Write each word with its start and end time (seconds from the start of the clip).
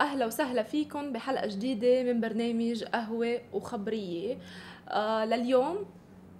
وأهلا 0.00 0.26
وسهلا 0.26 0.62
فيكم 0.62 1.12
بحلقة 1.12 1.46
جديدة 1.46 2.02
من 2.12 2.20
برنامج 2.20 2.84
قهوة 2.84 3.40
وخبرية. 3.52 4.38
آه 4.88 5.24
لليوم 5.24 5.76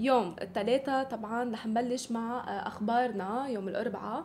يوم 0.01 0.37
الثلاثاء 0.43 1.05
طبعا 1.05 1.53
رح 1.53 1.67
نبلش 1.67 2.11
مع 2.13 2.39
آه، 2.49 2.67
أخبارنا 2.69 3.47
يوم 3.49 3.69
الأربعاء. 3.69 4.25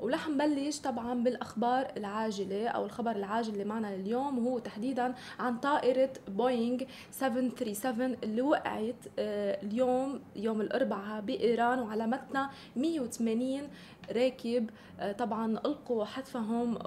ورح 0.00 0.28
نبلش 0.28 0.78
طبعا 0.80 1.14
بالأخبار 1.14 1.92
العاجلة 1.96 2.68
أو 2.68 2.84
الخبر 2.84 3.10
العاجل 3.10 3.52
اللي 3.52 3.64
معنا 3.64 3.94
اليوم 3.94 4.38
وهو 4.46 4.58
تحديدا 4.58 5.14
عن 5.38 5.58
طائرة 5.58 6.10
بوينغ 6.28 6.82
737 7.10 8.16
اللي 8.24 8.42
وقعت 8.42 8.94
آه، 9.18 9.62
اليوم 9.62 10.20
يوم 10.36 10.60
الأربعاء 10.60 11.20
بإيران 11.20 11.78
وعلى 11.78 12.06
متنها 12.06 12.50
180 12.76 13.68
راكب. 14.12 14.70
آه، 15.00 15.12
طبعا 15.12 15.52
ألقوا 15.52 16.04
حتفهم 16.04 16.78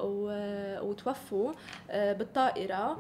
وتوفوا 0.84 1.52
آه، 1.90 2.14
بالطائرة. 2.14 3.00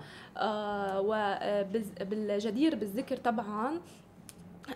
وبالجدير 0.99 2.75
بالذكر 2.75 3.17
طبعا. 3.17 3.79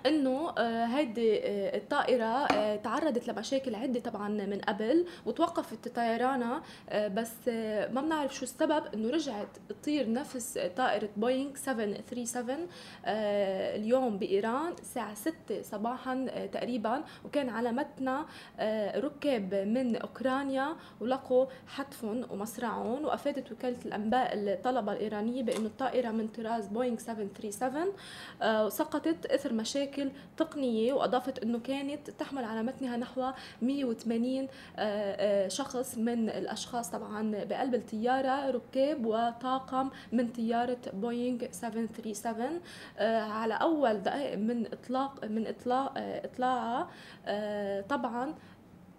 إنه 0.05 0.53
آه، 0.57 0.85
هيدي 0.85 1.39
آه، 1.39 1.77
الطائرة 1.77 2.25
آه، 2.25 2.75
تعرضت 2.75 3.27
لمشاكل 3.27 3.75
عدة 3.75 3.99
طبعا 3.99 4.29
من 4.29 4.59
قبل 4.59 5.05
وتوقفت 5.25 5.87
طيرانها 5.87 6.61
بس 6.93 7.47
ما 7.91 8.01
بنعرف 8.01 8.35
شو 8.35 8.43
السبب 8.43 8.83
إنه 8.93 9.09
رجعت 9.09 9.47
تطير 9.69 10.11
نفس 10.11 10.59
طائرة 10.77 11.09
بوينغ 11.17 11.55
737 11.55 12.67
اليوم 13.05 14.17
بإيران 14.17 14.73
الساعة 14.81 15.13
6 15.13 15.61
صباحا 15.61 16.25
تقريبا 16.51 17.03
وكان 17.25 17.49
على 17.49 17.71
متنها 17.71 18.25
ركاب 18.95 19.55
من 19.55 19.95
أوكرانيا 19.95 20.75
ولقوا 21.01 21.45
حتفهم 21.67 22.25
ومصرعهم 22.31 23.05
وأفادت 23.05 23.51
وكالة 23.51 23.77
الأنباء 23.85 24.29
الطلبة 24.33 24.93
الإيرانية 24.93 25.43
بإنه 25.43 25.65
الطائرة 25.65 26.11
من 26.11 26.27
طراز 26.27 26.67
بوينغ 26.67 26.97
737 26.97 27.93
وسقطت 28.65 29.25
إثر 29.25 29.53
مشاكل 29.53 29.82
مشاكل 29.83 30.11
تقنية 30.37 30.93
وأضافت 30.93 31.39
أنه 31.39 31.59
كانت 31.59 32.09
تحمل 32.09 32.43
على 32.43 32.63
متنها 32.63 32.97
نحو 32.97 33.31
180 33.61 34.43
آه، 34.43 34.47
آه، 34.77 35.47
شخص 35.47 35.97
من 35.97 36.29
الأشخاص 36.29 36.89
طبعا 36.89 37.31
بقلب 37.43 37.75
الطيارة 37.75 38.51
ركاب 38.51 39.05
وطاقم 39.05 39.89
من 40.11 40.27
طيارة 40.27 40.77
بوينغ 40.93 41.45
737 41.51 42.61
آه، 42.97 43.21
على 43.21 43.53
أول 43.53 44.01
دقائق 44.01 44.37
من 44.37 44.65
إطلاق 44.65 45.25
من 45.25 45.47
إطلاق 45.47 45.93
إطلاعها 45.97 46.87
طبعا 47.81 48.33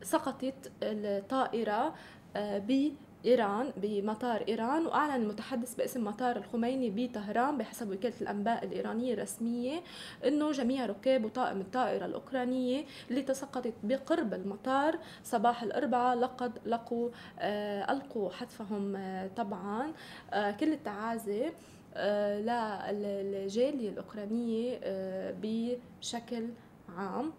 سقطت 0.03 0.73
الطائرة 0.83 1.95
ب 2.37 2.89
إيران 3.25 3.73
بمطار 3.77 4.45
إيران 4.49 4.87
وأعلن 4.87 5.23
المتحدث 5.23 5.75
باسم 5.75 6.05
مطار 6.05 6.37
الخميني 6.37 6.91
بطهران 6.91 7.59
بحسب 7.59 7.91
وكالة 7.93 8.15
الأنباء 8.21 8.65
الإيرانية 8.65 9.15
الرسمية 9.15 9.81
أنه 10.27 10.53
جميع 10.53 10.87
ركاب 10.87 11.25
وطاقم 11.25 11.61
الطائرة 11.61 12.07
الأوكرانية 12.07 12.85
اللي 13.11 13.23
تسقطت 13.23 13.73
بقرب 13.83 14.35
المطار 14.35 14.99
صباح 15.25 15.63
الأربعاء 15.63 16.19
لقد 16.19 16.59
لقوا 16.67 17.11
آه 17.39 17.93
ألقوا 17.93 18.31
حتفهم 18.31 18.97
آه 18.97 19.31
طبعا. 19.37 19.93
آه 20.33 20.51
كل 20.51 20.73
التعازي 20.73 21.53
آه 21.95 22.93
للجالية 22.93 23.89
الأوكرانية 23.89 24.81
آه 24.83 25.35
بشكل 25.43 26.49
عام. 26.97 27.33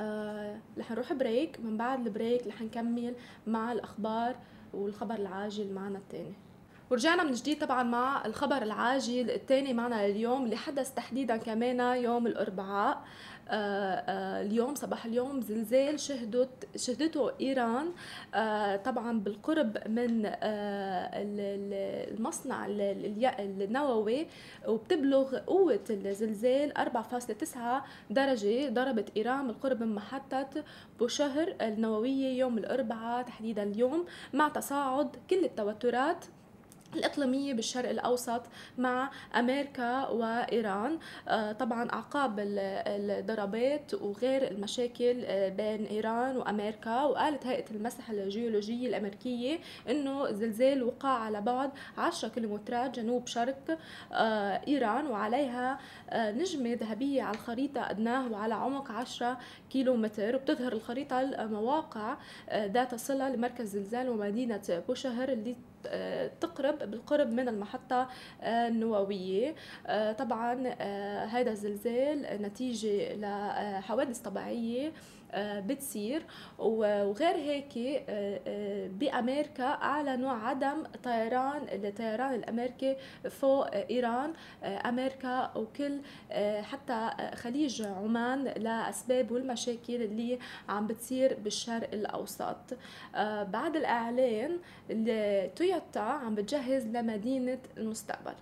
آه 0.00 0.58
رح 0.78 0.90
نروح 0.90 1.12
break 1.12 1.60
من 1.60 1.76
بعد 1.76 2.06
ال 2.06 2.13
break 2.13 2.46
رح 2.46 2.62
نكمل 2.62 3.14
مع 3.46 3.72
الأخبار 3.72 4.36
والخبر 4.74 5.14
العاجل 5.14 5.72
معنا 5.72 5.98
الثاني 5.98 6.34
ورجعنا 6.90 7.22
من 7.22 7.32
جديد 7.32 7.58
طبعا 7.58 7.82
مع 7.82 8.26
الخبر 8.26 8.62
العاجل 8.62 9.30
الثاني 9.30 9.72
معنا 9.74 10.06
اليوم 10.06 10.44
اللي 10.44 10.56
حدث 10.56 10.94
تحديدا 10.94 11.36
كمان 11.36 11.80
يوم 12.02 12.26
الأربعاء. 12.26 12.96
آه، 12.96 13.04
اليوم 13.50 14.74
صباح 14.74 15.04
اليوم 15.04 15.40
زلزال 15.40 16.00
شهدت 16.00 16.68
شهدته 16.76 17.30
إيران. 17.40 17.92
آه، 18.34 18.76
طبعا 18.76 19.20
بالقرب 19.20 19.78
من 19.88 20.30
المصنع 22.12 22.66
النووي 23.38 24.26
وبتبلغ 24.68 25.38
قوة 25.38 25.84
الزلزال 25.90 26.78
4.9 26.78 27.84
درجة 28.10 28.68
ضربت 28.68 29.08
إيران 29.16 29.46
بالقرب 29.46 29.82
من 29.82 29.94
محطة 29.94 30.64
بوشهر 30.98 31.54
النووية 31.60 32.38
يوم 32.38 32.58
الأربعاء 32.58 33.24
تحديدا 33.24 33.62
اليوم 33.62 34.04
مع 34.32 34.48
تصاعد 34.48 35.16
كل 35.30 35.44
التوترات. 35.44 36.24
الإقليمية 36.94 37.54
بالشرق 37.54 37.90
الأوسط 37.90 38.42
مع 38.78 39.10
أمريكا 39.36 40.08
وإيران. 40.08 40.98
آه، 41.28 41.52
طبعا 41.52 41.92
أعقاب 41.92 42.34
الضربات 42.38 43.94
وغير 43.94 44.50
المشاكل 44.50 45.22
آه، 45.24 45.48
بين 45.48 45.84
إيران 45.86 46.36
وأمريكا. 46.36 47.02
وقالت 47.04 47.46
هيئة 47.46 47.70
المسح 47.70 48.10
الجيولوجية 48.10 48.88
الأمريكية 48.88 49.58
أنه 49.90 50.28
الزلزال 50.28 50.82
وقع 50.82 51.08
على 51.08 51.40
بعد 51.40 51.70
10 51.98 52.28
كيلومترات 52.28 52.96
جنوب 53.00 53.26
شرق 53.26 53.78
آه، 54.12 54.60
إيران. 54.68 55.06
وعليها 55.06 55.78
نجمة 56.14 56.72
ذهبية 56.72 57.22
على 57.22 57.34
الخريطة 57.34 57.90
أدناه 57.90 58.32
وعلى 58.32 58.54
عمق 58.54 58.90
10 58.92 59.38
كيلومتر. 59.70 60.36
وبتظهر 60.36 60.72
الخريطة 60.72 61.20
المواقع 61.20 62.16
ذات 62.52 62.94
صلة 62.94 63.28
لمركز 63.28 63.68
زلزال 63.68 64.08
ومدينة 64.08 64.82
بوشهر 64.88 65.28
اللي 65.28 65.56
تقرب 66.40 66.78
بالقرب 66.90 67.32
من 67.32 67.48
المحطة 67.48 68.08
النووية. 68.42 69.54
آه، 69.86 70.12
طبعا 70.12 70.62
آه، 70.80 71.24
هذا 71.24 71.50
الزلزال 71.50 72.42
نتيجة 72.42 73.14
لحوادث 73.16 74.18
طبيعية. 74.18 74.86
آه، 74.88 74.92
بتصير. 75.34 76.22
وغير 76.58 77.36
هيك 77.36 77.78
آه، 77.78 78.40
آه، 78.46 78.88
بأمريكا 78.88 79.64
أعلنوا 79.64 80.30
عدم 80.30 80.82
طيران 81.04 81.62
الطيران 81.72 82.34
الأمريكي 82.34 82.96
فوق 83.30 83.74
إيران. 83.74 84.32
أمريكا 84.64 85.52
وكل 85.56 86.00
حتى 86.62 87.10
خليج 87.34 87.82
عمان 87.82 88.44
لأسباب 88.44 89.32
والمشاكل 89.32 90.02
اللي 90.02 90.38
عم 90.68 90.86
بتصير 90.86 91.34
بالشرق 91.34 91.88
الأوسط. 91.92 92.56
بعد 93.54 93.76
الإعلان 93.76 94.58
تويوتا 95.56 95.98
عم 95.98 96.34
بتجهز 96.34 96.86
لمدينة 96.86 97.58
المستقبل. 97.76 98.34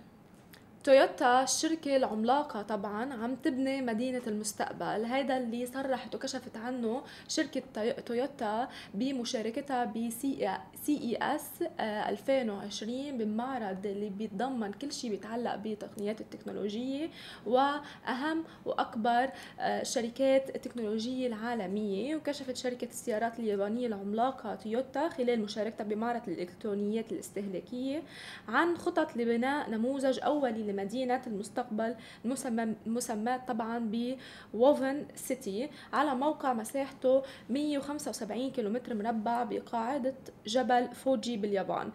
تويوتا 0.83 1.43
الشركة 1.43 1.95
العملاقة 1.95 2.61
طبعا 2.61 3.13
عم 3.13 3.35
تبني 3.35 3.81
مدينة 3.81 4.21
المستقبل. 4.27 5.05
هيدا 5.05 5.37
اللي 5.37 5.65
صرحت 5.65 6.15
وكشفت 6.15 6.57
عنه 6.57 7.01
شركة 7.27 7.91
تويوتا 8.05 8.67
بمشاركتها 8.93 9.85
بسي 9.85 10.57
اي 10.89 11.17
اس 11.21 11.49
2020 11.79 13.17
بمعرض 13.17 13.85
اللي 13.85 14.09
بيتضمن 14.09 14.71
كل 14.73 14.91
شيء 14.91 15.09
بيتعلق 15.09 15.55
بالتقنيات 15.55 16.21
التكنولوجية 16.21 17.09
وأكبر 18.65 19.29
الشركات 19.59 20.49
آه، 20.49 20.55
التكنولوجية 20.55 21.27
العالمية. 21.27 22.15
وكشفت 22.15 22.57
شركة 22.57 22.87
السيارات 22.87 23.39
اليابانية 23.39 23.87
العملاقة 23.87 24.55
تويوتا 24.55 25.09
خلال 25.09 25.41
مشاركتها 25.41 25.83
بمعرض 25.83 26.21
الإلكترونيات 26.27 27.11
الاستهلاكية 27.11 28.03
عن 28.47 28.77
خطط 28.77 29.15
لبناء 29.17 29.69
نموذج 29.69 30.19
أولي 30.23 30.70
لمدينة 30.71 31.21
المستقبل 31.27 31.95
المسمى 32.85 33.39
طبعا 33.47 33.79
ب 33.79 34.17
ووفن 34.53 35.05
سيتي 35.15 35.69
على 35.93 36.15
موقع 36.15 36.53
مساحته 36.53 37.23
175 37.49 38.51
كيلومتر 38.51 38.93
مربع 38.93 39.43
بقاعدة 39.43 40.15
جبل 40.45 40.87
فوجي 40.93 41.37
باليابان. 41.37 41.91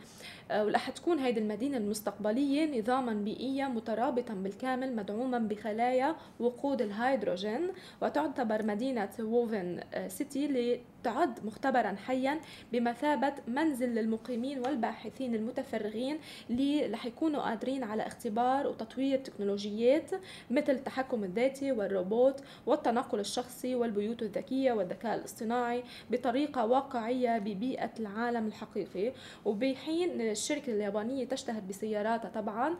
ورح 0.50 0.90
تكون 0.90 1.18
هيدي 1.18 1.40
المدينة 1.40 1.76
المستقبلية 1.76 2.80
نظاما 2.80 3.12
بيئيا 3.12 3.68
مترابطا 3.68 4.34
بالكامل 4.34 4.96
مدعوما 4.96 5.38
بخلايا 5.38 6.16
وقود 6.40 6.82
الهيدروجين 6.82 7.68
وتعتبر 8.02 8.62
مدينة 8.62 9.08
ووفن 9.20 9.80
آه، 9.94 10.08
سيتي 10.08 10.80
تعد 11.04 11.46
مختبرا 11.46 11.96
حيا 12.06 12.40
بمثابة 12.72 13.32
منزل 13.48 13.88
للمقيمين 13.88 14.58
والباحثين 14.58 15.34
المتفرغين 15.34 16.18
اللي 16.50 16.86
رح 16.86 17.06
يكونوا 17.06 17.40
قادرين 17.40 17.84
على 17.84 18.06
اختبار 18.06 18.66
وتطوير 18.66 19.18
تكنولوجيات 19.18 20.10
مثل 20.50 20.72
التحكم 20.72 21.24
الذاتي 21.24 21.72
والروبوت 21.72 22.40
والتنقل 22.66 23.20
الشخصي 23.20 23.74
والبيوت 23.74 24.22
الذكية 24.22 24.72
والذكاء 24.72 25.14
الاصطناعي 25.14 25.82
بطريقة 26.10 26.66
واقعية 26.66 27.38
ببيئة 27.38 27.90
العالم 28.00 28.46
الحقيقي. 28.46 29.12
وبحين 29.44 30.35
الشركة 30.36 30.72
اليابانية 30.72 31.24
تشتهر 31.24 31.60
بسياراتها 31.60 32.30
طبعا 32.30 32.76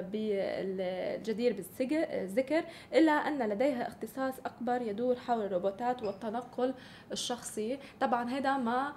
بالجدير 0.00 1.64
بالذكر 1.78 2.64
إلا 2.94 3.12
أن 3.12 3.48
لديها 3.48 3.88
اختصاص 3.88 4.34
أكبر 4.46 4.82
يدور 4.82 5.16
حول 5.16 5.44
الروبوتات 5.44 6.02
والتنقل 6.02 6.74
الشخصي. 7.12 7.78
طبعا 8.00 8.30
هذا 8.30 8.56
ما 8.56 8.92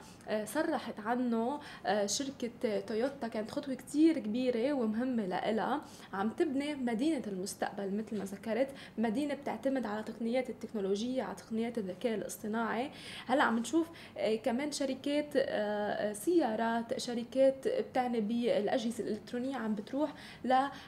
صرحت 0.46 1.00
عنه 1.00 1.60
شركة 2.06 2.80
تويوتا 2.80 3.28
كانت 3.28 3.52
خطوة 3.52 3.76
كتير 3.76 4.20
كبيرة 4.20 4.74
ومهمة 4.74 5.26
لإلها. 5.26 5.82
عم 6.14 6.30
تبني 6.30 6.76
مدينة 6.76 7.24
المستقبل 7.28 7.98
مثل 7.98 8.18
ما 8.18 8.26
ذكرت 8.26 8.70
مدينة 8.98 9.34
بتعتمد 9.34 9.86
على 9.86 10.04
تقنيات 10.04 10.50
التكنولوجية 10.50 11.24
على 11.24 11.36
تقنيات 11.36 11.78
الذكاء 11.78 12.16
الاصطناعي. 12.16 12.92
هلأ 13.28 13.44
عم 13.44 13.60
نشوف 13.60 13.88
آه، 14.18 14.36
كمان 14.36 14.72
شركات 14.72 15.30
آه، 15.36 16.14
سيارات 16.14 17.00
شركات 17.00 17.63
بتعني 17.68 18.22
بالاجهزه 18.22 19.04
الإلكترونية 19.04 19.56
عم 19.56 19.76
بتروح 19.76 20.14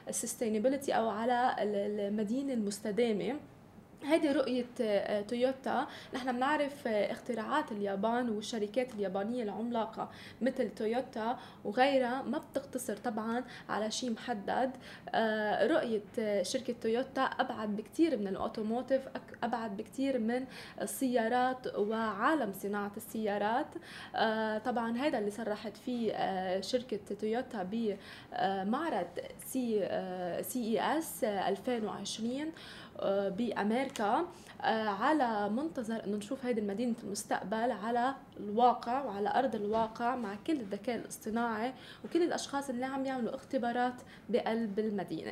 للسستينابيلتي 0.07 0.91
أو 0.91 1.09
على 1.09 1.55
المدينة 1.59 2.53
المستدامة. 2.53 3.35
هيدي 4.05 4.31
رؤية 4.31 4.65
آه، 4.81 5.21
تويوتا. 5.21 5.87
نحن 6.13 6.31
بنعرف 6.31 6.87
آه، 6.87 7.11
اختراعات 7.11 7.71
اليابان 7.71 8.29
والشركات 8.29 8.93
اليابانية 8.93 9.43
العملاقة 9.43 10.09
مثل 10.41 10.69
تويوتا 10.69 11.39
وغيرها 11.63 12.21
ما 12.21 12.37
بتقتصر 12.37 12.97
طبعا 12.97 13.43
على 13.69 13.91
شيء 13.91 14.11
محدد. 14.11 14.71
آه، 15.09 15.67
رؤية 15.67 16.43
شركة 16.43 16.75
تويوتا 16.81 17.21
أبعد 17.21 17.75
بكتير 17.75 18.17
من 18.17 18.27
ال 18.27 18.34
automotive 18.34 19.01
أبعد 19.43 19.77
بكتير 19.77 20.19
من 20.19 20.45
السيارات 20.81 21.77
وعالم 21.77 22.53
صناعة 22.53 22.91
السيارات. 22.97 23.67
طبعا 24.65 24.97
هذا 24.97 25.19
اللي 25.19 25.31
صرحت 25.31 25.77
فيه 25.77 26.61
شركة 26.61 26.99
تويوتا 27.19 27.63
بمعرض 27.71 29.07
CES 29.45 31.23
2020 31.23 32.51
بأمريكا 33.29 34.25
آه، 34.61 34.87
على 34.89 35.49
منتظر 35.49 36.03
انه 36.05 36.17
نشوف 36.17 36.45
هيدي 36.45 36.61
المدينة 36.61 36.95
المستقبل 37.03 37.71
على 37.71 38.15
الواقع 38.39 39.03
وعلى 39.03 39.29
أرض 39.29 39.55
الواقع 39.55 40.15
مع 40.15 40.35
كل 40.47 40.53
الذكاء 40.53 40.95
الاصطناعي 40.95 41.73
وكل 42.05 42.23
الأشخاص 42.23 42.69
اللي 42.69 42.85
عم 42.85 43.05
يعملوا 43.05 43.35
اختبارات 43.35 43.93
بقلب 44.29 44.79
المدينة. 44.79 45.31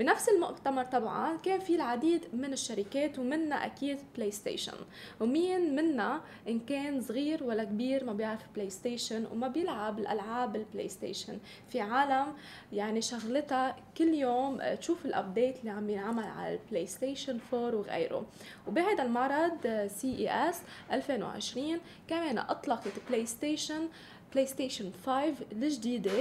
بنفس 0.00 0.28
المؤتمر 0.28 0.84
طبعا 0.84 1.36
كان 1.36 1.60
في 1.60 1.74
العديد 1.74 2.24
من 2.32 2.52
الشركات 2.52 3.18
ومنها 3.18 3.66
أكيد 3.66 3.98
بلاي 4.16 4.30
ستيشن 4.30 4.72
ومين 5.20 5.76
منا 5.76 6.20
إن 6.48 6.60
كان 6.60 7.00
صغير 7.00 7.44
ولا 7.44 7.64
كبير 7.64 8.04
ما 8.04 8.12
بيعرف 8.12 8.40
بلاي 8.54 8.70
ستيشن 8.70 9.26
وما 9.32 9.48
بيلعب 9.48 9.98
الألعاب 9.98 10.56
البلاي 10.56 10.88
ستيشن 10.88 11.38
في 11.68 11.80
عالم 11.80 12.26
يعني 12.72 13.02
شغلتها 13.02 13.76
كل 13.98 14.14
يوم 14.14 14.60
تشوف 14.80 15.06
ال 15.06 15.14
update 15.14 15.60
اللي 15.60 15.70
عم 15.70 15.90
ينعمل 15.90 16.24
على 16.24 16.54
البلاي 16.54 16.86
ستيشن 16.86 17.38
4 17.54 17.78
وغيره 17.78 18.26
وبهذا 18.66 19.02
المعرض 19.02 19.86
CES 19.86 20.62
2020 20.92 21.80
كمان 22.08 22.38
أطلقت 22.38 22.92
بلاي 23.08 23.26
ستيشن 23.26 23.88
بلاي 24.32 24.46
ستيشن 24.46 24.90
5 25.06 25.34
الجديدة 25.52 26.12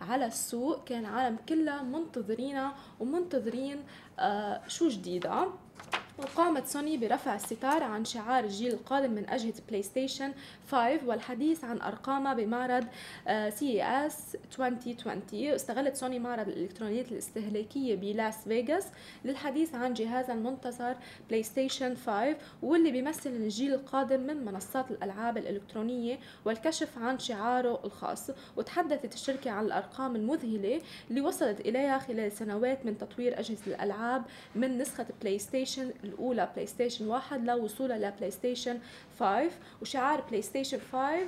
على 0.00 0.26
السوق. 0.26 0.84
كان 0.84 1.00
العالم 1.06 1.36
كلها 1.48 1.82
منتظرينها 1.82 2.74
ومنتظرين 3.00 3.84
آه 4.18 4.60
شو 4.68 4.88
جديدة. 4.88 5.48
وقامت 6.18 6.66
سوني 6.66 6.96
برفع 6.96 7.34
الستار 7.34 7.82
عن 7.82 8.04
شعار 8.04 8.44
الجيل 8.44 8.72
القادم 8.72 9.10
من 9.10 9.28
أجهزة 9.28 9.62
بلاي 9.68 9.82
ستيشن 9.82 10.32
5 10.70 10.98
والحديث 11.06 11.64
عن 11.64 11.80
أرقامها 11.80 12.34
بمعرض 12.34 12.86
CES 13.48 14.36
2020 14.58 15.22
استغلت 15.54 15.96
سوني 15.96 16.18
معرض 16.18 16.48
الإلكترونيات 16.48 17.12
الاستهلاكية 17.12 17.96
بلاس 17.96 18.36
فيغاس 18.44 18.86
للحديث 19.24 19.74
عن 19.74 19.94
جهازها 19.94 20.34
المنتظر 20.34 20.96
بلاي 21.28 21.42
ستيشن 21.42 21.94
5 21.96 22.36
واللي 22.62 22.90
بيمثل 22.90 23.30
الجيل 23.30 23.74
القادم 23.74 24.20
من 24.20 24.44
منصات 24.44 24.90
الألعاب 24.90 25.38
الإلكترونية 25.38 26.18
والكشف 26.44 26.98
عن 26.98 27.18
شعاره 27.18 27.80
الخاص. 27.84 28.30
وتحدثت 28.56 29.14
الشركة 29.14 29.50
عن 29.50 29.64
الأرقام 29.64 30.16
المذهلة 30.16 30.80
اللي 31.10 31.20
وصلت 31.20 31.60
إليها 31.60 31.98
خلال 31.98 32.32
سنوات 32.32 32.86
من 32.86 32.98
تطوير 32.98 33.38
أجهزة 33.40 33.66
الألعاب 33.66 34.22
من 34.54 34.78
نسخة 34.78 35.06
بلاي 35.20 35.38
ستيشن 35.38 35.92
الأولى 36.08 36.48
بلاي 36.54 36.66
ستيشن 36.66 37.08
واحد 37.08 37.44
لوصولها 37.44 37.98
لبلاي 37.98 38.30
ستيشن 38.30 38.78
5 39.20 39.50
وشعار 39.82 40.20
بلاي 40.20 40.42
ستيشن 40.42 40.78
5 40.92 41.18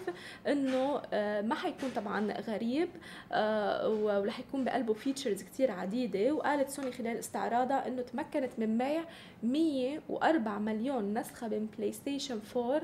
إنه 0.46 1.02
آه، 1.12 1.40
ما 1.42 1.54
حيكون 1.54 1.90
طبعا 1.96 2.32
غريب 2.32 2.88
آه، 3.32 3.88
ورح 3.88 4.38
يكون 4.40 4.64
بقلبه 4.64 4.92
features 4.92 5.42
كتير 5.42 5.70
عديدة. 5.70 6.32
وقالت 6.32 6.68
سوني 6.68 6.92
خلال 6.92 7.18
استعراضها 7.18 7.88
إنه 7.88 8.02
تمكنت 8.02 8.50
من 8.58 8.78
بيع 8.78 9.04
104 9.42 10.58
مليون 10.58 11.18
نسخة 11.18 11.48
من 11.48 11.66
بلاي 11.78 11.92
ستيشن 11.92 12.40
4 12.56 12.82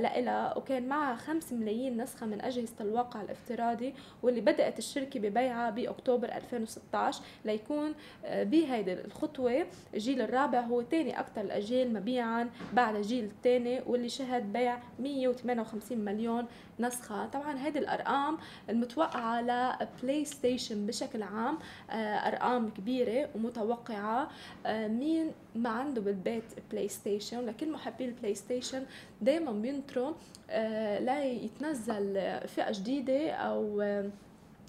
لإلها. 0.00 0.58
وكان 0.58 0.88
معها 0.88 1.16
5 1.16 1.56
ملايين 1.56 2.02
نسخة 2.02 2.26
من 2.26 2.40
أجهزة 2.40 2.74
الواقع 2.80 3.20
الافتراضي 3.22 3.94
واللي 4.22 4.40
بدأت 4.40 4.78
الشركة 4.78 5.20
ببيعها 5.20 5.70
بأكتوبر 5.70 6.28
2016 6.28 7.22
ليكون 7.44 7.94
آه، 8.24 8.42
بهيدي 8.44 8.92
الخطوة. 8.92 9.66
الجيل 9.94 10.22
الرابع 10.22 10.60
هو 10.60 10.82
ثاني 10.82 11.11
أكثر 11.20 11.40
الأجيال 11.40 11.92
مبيعا 11.92 12.50
بعد 12.72 12.94
الجيل 12.94 13.24
الثاني 13.24 13.80
واللي 13.86 14.08
شهد 14.08 14.52
بيع 14.52 14.78
158 14.98 15.98
مليون 15.98 16.46
نسخة. 16.80 17.26
طبعا 17.26 17.52
هذه 17.52 17.78
الأرقام 17.78 18.38
المتوقعة 18.70 19.40
لبلاي 19.42 20.24
ستيشن 20.24 20.86
بشكل 20.86 21.22
عام 21.22 21.58
آه، 21.90 21.94
أرقام 21.94 22.70
كبيرة 22.70 23.28
ومتوقعة 23.34 24.28
آه، 24.66 24.88
مين 24.88 25.30
ما 25.54 25.68
عنده 25.70 26.00
بالبيت 26.00 26.44
بلاي 26.70 26.88
ستيشن 26.88 27.46
لكل 27.46 27.72
محبي 27.72 28.04
البلاي 28.04 28.34
ستيشن 28.34 28.84
دايما 29.20 29.52
بينطروا 29.52 30.12
آه، 30.50 30.98
لا 30.98 31.24
يتنزل 31.24 32.14
فئة 32.48 32.72
جديدة 32.72 33.30
أو 33.30 33.82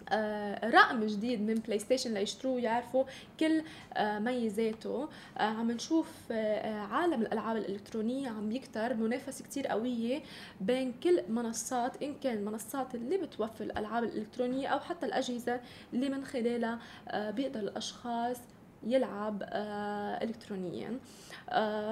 آه، 0.09 0.69
رقم 0.69 1.05
جديد 1.05 1.41
من 1.41 1.53
بلاي 1.53 1.79
ستيشن 1.79 2.13
ليشتروه 2.13 2.59
يعرفوا 2.61 3.03
كل 3.39 3.61
آه، 3.93 4.19
ميزاته. 4.19 5.09
آه، 5.37 5.41
عم 5.43 5.71
نشوف 5.71 6.31
عالم 6.91 7.21
الألعاب 7.21 7.57
الإلكترونية 7.57 8.29
عم 8.29 8.51
يكتر 8.51 8.93
منافسة 8.93 9.43
كتير 9.43 9.67
قوية 9.67 10.21
بين 10.61 10.93
كل 11.03 11.21
منصات 11.29 12.03
إن 12.03 12.15
كان 12.23 12.37
المنصات 12.37 12.95
اللي 12.95 13.17
بتوفر 13.17 13.63
الألعاب 13.63 14.03
الإلكترونية 14.03 14.67
أو 14.67 14.79
حتى 14.79 15.05
الأجهزة 15.05 15.61
اللي 15.93 16.09
من 16.09 16.25
خلالها 16.25 16.79
بيقدر 17.31 17.59
الأشخاص 17.59 18.37
يلعب 18.83 19.43
الكترونيا. 20.23 20.99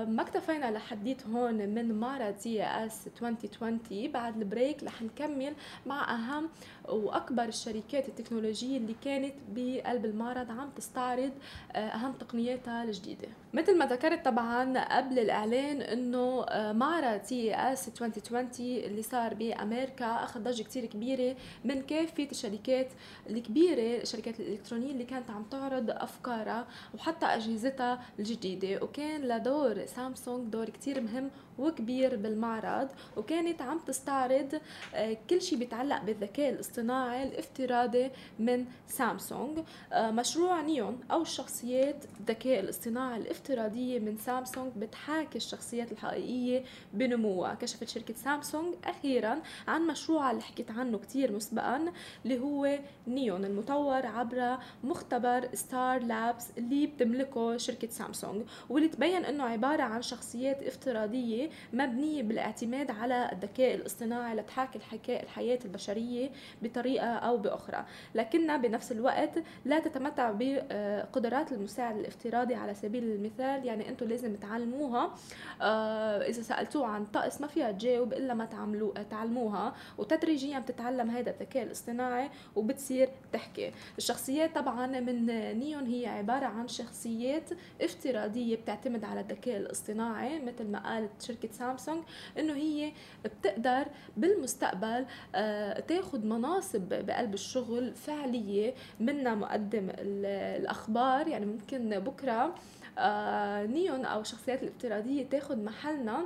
ما 0.06 0.22
اكتفينا 0.22 0.72
لحديت 0.72 1.28
هون 1.28 1.69
من 1.69 2.00
معرض 2.00 2.36
CES 2.48 3.08
2020 3.08 3.80
بعد 4.12 4.38
ال 4.38 4.45
break 4.45 4.84
رح 4.84 5.01
نكمل 5.01 5.53
مع 5.86 6.15
أهم 6.15 6.50
وأكبر 6.89 7.43
الشركات 7.43 8.07
التكنولوجية 8.09 8.77
اللي 8.77 8.95
كانت 9.03 9.33
بقلب 9.55 10.05
المعرض 10.05 10.51
عم 10.51 10.69
تستعرض 10.75 11.31
آه، 11.71 11.77
أهم 11.77 12.11
تقنياتها 12.11 12.83
الجديدة. 12.83 13.27
مثل 13.53 13.77
ما 13.77 13.85
ذكرت 13.85 14.25
طبعا 14.25 14.83
قبل 14.97 15.19
الإعلان 15.19 15.81
إنه 15.81 16.43
آه، 16.43 16.71
معرض 16.73 17.23
CES 17.24 17.88
2020 17.88 18.50
اللي 18.59 19.01
صار 19.01 19.33
بأمريكا 19.33 20.23
أخذ 20.23 20.43
ضجة 20.43 20.63
كثير 20.63 20.85
كبيرة 20.85 21.35
من 21.65 21.81
كافة 21.81 22.27
الشركات 22.31 22.88
الكبيرة 23.29 24.01
الشركات 24.01 24.39
الإلكترونية 24.39 24.91
اللي 24.91 25.05
كانت 25.05 25.29
عم 25.29 25.43
تعرض 25.43 25.89
أفكارها 25.89 26.67
وحتى 26.93 27.25
أجهزتها 27.25 28.01
الجديدة. 28.19 28.83
وكان 28.83 29.21
لدور 29.21 29.85
سامسونج 29.85 30.47
دور 30.50 30.69
كثير 30.69 31.01
مهم 31.01 31.29
وكبير 31.60 32.15
بالمعرض 32.15 32.88
وكانت 33.17 33.62
عم 33.62 33.79
تستعرض 33.79 34.62
آه، 34.96 35.17
كل 35.29 35.41
شيء 35.41 35.60
بيتعلق 35.60 36.01
بالذكاء 36.03 36.50
الاصطناعي 36.50 37.24
الافتراضي 37.24 38.10
من 38.39 38.65
سامسونج. 38.88 39.60
آه، 39.93 40.12
مشروع 40.12 40.62
نيون 40.62 41.00
أو 41.12 41.22
الشخصيات 41.22 42.05
الذكاء 42.20 42.60
الاصطناعي 42.60 43.17
الافتراضية 43.20 44.00
من 44.00 44.17
سامسونج 44.17 44.72
بتحاكي 44.77 45.38
الشخصيات 45.38 45.91
الحقيقية 45.91 46.63
بنموها. 46.93 47.53
كشفت 47.53 47.88
شركة 47.89 48.13
سامسونج 48.13 48.75
أخيرا 48.86 49.41
عن 49.67 49.88
مشروع 49.88 50.31
اللي 50.31 50.41
حكيت 50.41 50.72
عنه 50.72 50.98
كثير 50.98 51.31
مسبقا 51.31 51.91
اللي 52.25 52.39
هو 52.39 52.79
نيون 53.08 53.46
المطور 53.46 54.05
عبر 54.05 54.58
مختبر 54.84 55.50
ستار 55.53 56.03
لابس 56.03 56.48
اللي 56.58 56.88
بتملكه 56.88 57.58
شركة 57.58 57.88
سامسونج. 57.88 58.41
واللي 58.70 58.89
تبين 58.89 59.25
إنه 59.25 59.43
عبارة 59.43 59.84
عن 59.84 60.01
شخصيات 60.01 60.63
افتراضية 60.63 61.40
مبنية 61.74 62.24
بالاعتماد 62.24 62.91
على 62.91 63.29
الذكاء 63.31 63.75
الاصطناعي 63.75 64.36
لتحاكي 64.36 64.79
الحياة 65.07 65.60
البشرية 65.65 66.29
بطريقة 66.62 67.07
أو 67.07 67.38
بأخرى. 67.38 67.86
لكنها 68.15 68.57
بنفس 68.57 68.91
الوقت 68.91 69.43
لا 69.65 69.79
تتمتع 69.79 70.31
بقدرات 70.31 71.51
المساعد 71.51 71.98
الافتراضي 71.98 72.55
على 72.55 72.74
سبيل 72.74 73.03
المثال. 73.03 73.65
يعني 73.65 73.89
أنتم 73.89 74.07
لازم 74.07 74.36
تعلموها. 74.36 75.15
آه، 75.62 76.21
إذا 76.21 76.41
سألتوه 76.41 76.88
عن 76.88 77.05
طقس 77.05 77.41
ما 77.41 77.48
فيها 77.48 77.71
تجاوب 77.71 78.13
إلا 78.13 78.33
ما 78.33 78.45
تعملوا 78.45 78.93
تعلموها. 79.10 79.75
وتدريجيا 79.98 80.60
بتتعلم 80.60 81.10
هذا 81.10 81.29
الذكاء 81.31 81.63
الاصطناعي 81.63 82.29
وبتصير 82.55 83.10
تحكي. 83.33 83.71
الشخصيات 83.98 84.55
طبعا 84.55 84.88
من 84.88 85.25
نيون 85.60 85.86
هي 85.88 86.05
عبارة 86.05 86.45
عن 86.45 86.67
شخصيات 86.67 87.50
افتراضية 87.81 88.55
بتعتمد 88.55 89.03
على 89.03 89.19
الذكاء 89.19 89.57
الاصطناعي 89.57 90.39
مثل 90.39 90.67
ما 90.67 90.79
قالت 90.79 91.21
شركة 91.31 91.50
سامسونج 91.51 92.03
إنه 92.39 92.53
هي 92.53 92.91
بتقدر 93.25 93.85
بالمستقبل 94.17 95.05
آه، 95.35 95.79
تاخذ 95.79 96.25
مناصب 96.25 96.81
بقلب 96.89 97.33
الشغل 97.33 97.93
فعلية 97.95 98.73
منها 99.00 99.35
مقدم 99.35 99.88
الأخبار. 100.00 101.27
يعني 101.27 101.45
ممكن 101.45 102.00
بكرة 102.00 102.55
آه، 102.97 103.65
نيون 103.65 104.05
أو 104.05 104.21
الشخصيات 104.21 104.63
الافتراضية 104.63 105.23
تاخذ 105.29 105.63
محلنا. 105.63 106.25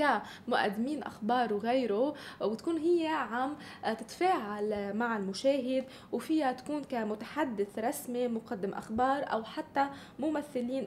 كمقدمين 0.00 1.02
أخبار 1.02 1.54
وغيره 1.54 2.14
وتكون 2.40 2.76
هي 2.78 3.06
عم 3.06 3.56
تتفاعل 3.98 4.96
مع 4.96 5.16
المشاهد 5.16 5.84
وفيها 6.12 6.52
تكون 6.52 6.84
كمتحدث 6.84 7.78
رسمي 7.78 8.28
مقدم 8.28 8.72
أخبار 8.72 9.32
أو 9.32 9.44
حتى 9.44 9.86
ممثلين 10.18 10.86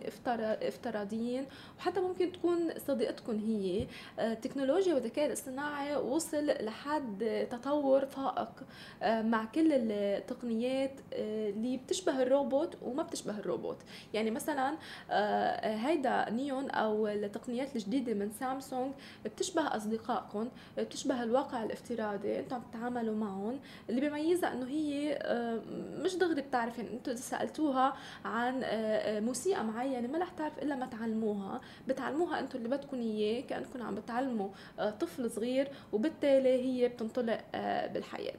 افتراضيين 0.61 1.45
وحتى 1.79 1.99
ممكن 1.99 2.31
تكون 2.31 2.69
صديقتكم 2.87 3.39
هي. 3.39 3.87
التكنولوجيا 4.19 4.93
والذكاء 4.93 5.25
الاصطناعي 5.25 5.95
وصل 5.95 6.45
لحد 6.45 7.47
تطور 7.51 8.05
فائق 8.05 8.49
مع 9.03 9.45
كل 9.45 9.67
التقنيات 9.73 10.91
اللي 11.13 11.77
بتشبه 11.77 12.21
الروبوت 12.21 12.77
وما 12.81 13.03
بتشبه 13.03 13.39
الروبوت. 13.39 13.77
يعني 14.13 14.31
مثلا 14.31 14.77
هيدا 15.87 16.29
نيون 16.29 16.69
أو 16.69 17.07
التقنيات 17.07 17.75
الجديدة 17.75 18.13
من 18.13 18.31
سامسونج 18.31 18.93
بتشبه 19.25 19.61
اصدقائكم 19.61 20.49
بتشبه 20.77 21.23
الواقع 21.23 21.63
الافتراضي 21.63 22.39
أنتم 22.39 22.55
عم 22.55 22.61
تتعاملوا 22.61 23.15
معهم 23.15 23.59
اللي 23.89 24.01
بيميزها 24.01 24.53
إنه 24.53 24.65
هي 24.65 25.19
آه، 25.21 25.61
مش 25.97 26.15
دغري 26.15 26.41
بتعرف 26.41 26.77
يعني 26.77 26.93
أنتم 26.93 27.11
إذا 27.11 27.21
سألتوها 27.21 27.93
عن 28.25 28.63
آه، 28.63 28.67
آه، 28.67 29.19
موسيقى 29.19 29.63
معينة 29.63 30.07
ما 30.07 30.17
رح 30.17 30.29
تعرف 30.29 30.59
إلا 30.59 30.75
ما 30.75 30.85
تعلموها 30.85 31.61
بتعلموها 31.87 32.39
أنتم 32.39 32.57
اللي 32.57 32.69
بدكم 32.69 32.99
إياه 32.99 33.41
كانكم 33.41 33.81
عم 33.83 33.95
بتعلموا 33.95 34.49
طفل 34.99 35.31
صغير 35.31 35.67
وبالتالي 35.91 36.49
هي 36.49 36.87
بتنطلق 36.87 37.41
بالحياة. 37.93 38.35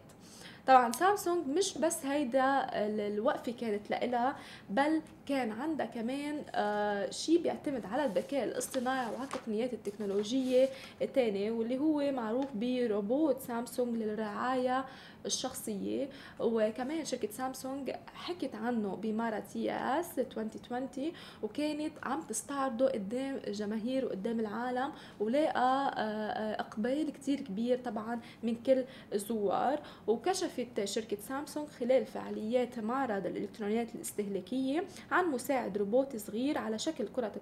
طبعا 0.66 0.92
سامسونج 0.92 1.46
مش 1.48 1.78
بس 1.78 2.06
هيدا 2.06 2.66
الوقفة 2.74 3.52
كانت 3.52 3.90
لإلها 3.90 4.36
بل 4.70 5.02
كان 5.28 5.52
عندها 5.52 5.86
كمان 5.86 6.42
آه 6.54 7.10
شيء 7.10 7.42
بيعتمد 7.42 7.86
على 7.86 8.04
الذكاء 8.04 8.44
الاصطناعي 8.44 9.12
وعلى 9.12 9.24
التقنيات 9.24 9.72
التكنولوجية 9.72 10.68
الثانية 11.02 11.50
واللي 11.50 11.78
هو 11.78 12.12
معروف 12.12 12.46
بروبوت 12.54 13.40
سامسونج 13.40 13.96
للرعاية 13.96 14.84
الشخصية. 15.26 16.08
وكمان 16.40 17.04
شركة 17.04 17.28
سامسونج 17.30 17.90
حكت 18.14 18.54
عنه 18.54 18.96
بمعرض 18.96 19.72
CES 19.72 20.18
2020 20.18 21.12
وكانت 21.42 21.92
عم 22.02 22.22
تستعرضه 22.22 22.88
قدام 22.88 23.40
الجماهير 23.46 24.04
وقدام 24.04 24.40
العالم 24.40 24.92
ولاقى 25.20 25.94
آه، 25.96 26.00
آه، 26.00 26.60
إقبال 26.60 27.12
كتير 27.12 27.40
كبير 27.40 27.78
طبعا 27.78 28.20
من 28.42 28.54
كل 28.66 28.84
الزوار 29.12 29.80
وكشفت 30.06 30.84
شركة 30.84 31.16
سامسونج 31.28 31.68
خلال 31.68 32.06
فعاليات 32.06 32.78
معرض 32.78 33.26
الإلكترونيات 33.26 33.94
الاستهلاكية 33.94 34.84
عن 35.14 35.30
مساعد 35.30 35.78
روبوت 35.78 36.16
صغير 36.16 36.58
على 36.58 36.78
شكل 36.78 37.08
كرة 37.08 37.32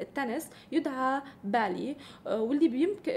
التنس 0.00 0.50
يدعى 0.72 1.22
بالي. 1.44 1.96
آه، 2.26 2.40
واللي 2.42 2.68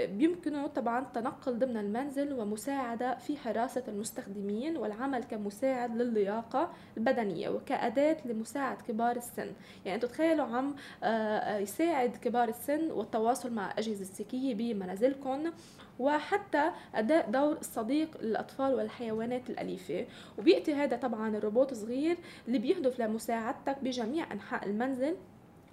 بيمكنه 0.06 0.66
طبعا 0.66 1.00
التنقل 1.00 1.58
ضمن 1.58 1.76
المنزل 1.76 2.32
ومساعدة 2.32 3.14
في 3.14 3.36
حراسة 3.36 3.84
المستخدمين 3.88 4.76
والعمل 4.76 5.24
كمساعد 5.24 5.96
للياقة 5.96 6.70
البدنية 6.96 7.48
وكأداة 7.48 8.16
لمساعد 8.24 8.76
كبار 8.82 9.16
السن. 9.16 9.52
يعني 9.84 9.94
أنتم 9.94 10.08
تخيلوا 10.08 10.46
عم 10.46 10.74
آه، 11.02 11.06
آه، 11.06 11.58
يساعد 11.58 12.16
كبار 12.16 12.48
السن 12.48 12.90
والتواصل 12.90 13.52
مع 13.52 13.72
الأجهزة 13.72 14.02
الذكية 14.02 14.54
بمنازلكم 14.54 15.50
وحتى 15.98 16.70
أداء 16.94 17.30
دور 17.30 17.56
الصديق 17.58 18.08
للأطفال 18.22 18.74
والحيوانات 18.74 19.50
الأليفة. 19.50 20.06
وبيأتي 20.38 20.74
هذا 20.74 20.96
طبعا 20.96 21.36
الروبوت 21.36 21.74
صغير 21.74 22.16
اللي 22.48 22.58
بيهدف 22.58 23.00
لمساعدتك 23.00 23.76
بجميع 23.82 24.32
أنحاء 24.32 24.66
المنزل 24.66 25.16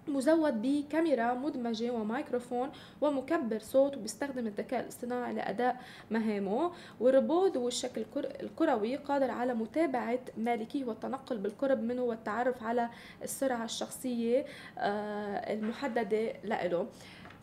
مزود 0.07 0.61
بكاميرا 0.61 1.33
مدمجة 1.33 1.91
وميكروفون 1.91 2.69
ومكبر 3.01 3.59
صوت 3.59 3.97
وبيستخدم 3.97 4.47
الذكاء 4.47 4.79
الاصطناعي 4.79 5.33
لأداء 5.33 5.81
مهامه. 6.11 6.71
والروبوت 6.99 7.57
والشكل 7.57 8.05
الكروي 8.41 8.95
قادر 8.95 9.31
على 9.31 9.53
متابعة 9.53 10.19
مالكيه 10.37 10.85
والتنقل 10.85 11.37
بالقرب 11.37 11.83
منه 11.83 12.01
والتعرف 12.03 12.63
على 12.63 12.89
السرعة 13.23 13.65
الشخصية 13.65 14.45
آه، 14.77 15.53
المحددة 15.53 16.33
له 16.43 16.87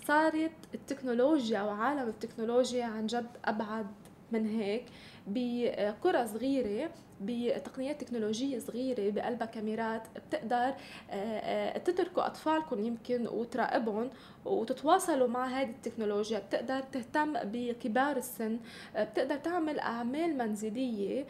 صارت 0.09 0.51
التكنولوجيا 0.75 1.63
وعالم 1.63 2.09
التكنولوجيا 2.09 2.85
عن 2.85 3.07
جد 3.07 3.27
أبعد 3.45 3.87
من 4.33 4.47
هيك. 4.47 4.85
بقرى 5.29 6.27
صغيرة 6.27 6.91
بتقنيات 7.21 8.05
تكنولوجية 8.05 8.59
صغيرة 8.59 9.11
بقلبها 9.11 9.47
كاميرات 9.47 10.03
بتقدر 10.29 10.57
آه، 10.57 10.75
آه، 11.11 11.79
تتركوا 11.79 12.27
أطفالكم 12.27 12.85
يمكن 12.85 13.29
وتراقبهم 13.29 14.11
وتتواصلوا 14.45 15.29
مع 15.29 15.47
هذه 15.47 15.71
التكنولوجيا. 15.71 16.39
بتقدر 16.39 16.81
تهتم 16.81 17.33
بكبار 17.45 18.17
السن 18.17 18.59
آه، 18.97 19.05
بتقدر 19.05 19.37
تعمل 19.37 19.79
أعمال 19.79 20.39
منزلية 20.39 21.27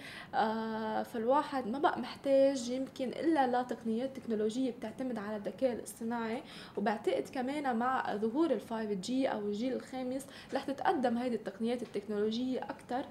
فالواحد 1.04 1.66
ما 1.66 1.78
بقى 1.78 2.00
محتاج 2.00 2.68
يمكن 2.68 3.08
إلا 3.08 3.62
لتقنيات 3.62 4.16
تكنولوجية 4.16 4.70
بتعتمد 4.70 5.18
على 5.18 5.36
الذكاء 5.36 5.72
الاصطناعي. 5.72 6.42
وبعتقد 6.76 7.24
كمان 7.32 7.76
مع 7.76 8.16
ظهور 8.16 8.50
ال 8.50 8.60
5G 8.60 9.10
أو 9.10 9.40
الجيل 9.40 9.72
الخامس 9.72 10.26
رح 10.54 10.64
تتقدم 10.64 11.18
هذه 11.18 11.34
التقنيات 11.34 11.82
التكنولوجية 11.82 12.60
أكثر 12.60 13.04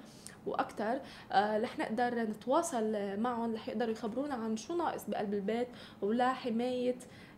وأكثر 0.47 0.99
آه، 1.31 1.57
رح 1.57 1.79
نقدر 1.79 2.15
نتواصل 2.15 3.17
معهم 3.19 3.55
رح 3.55 3.69
يقدروا 3.69 3.91
يخبرونا 3.91 4.33
عن 4.33 4.57
شو 4.57 4.77
ناقص 4.77 5.05
بقلب 5.09 5.33
البيت 5.33 5.67
ولا 6.01 6.33
حماية 6.33 6.95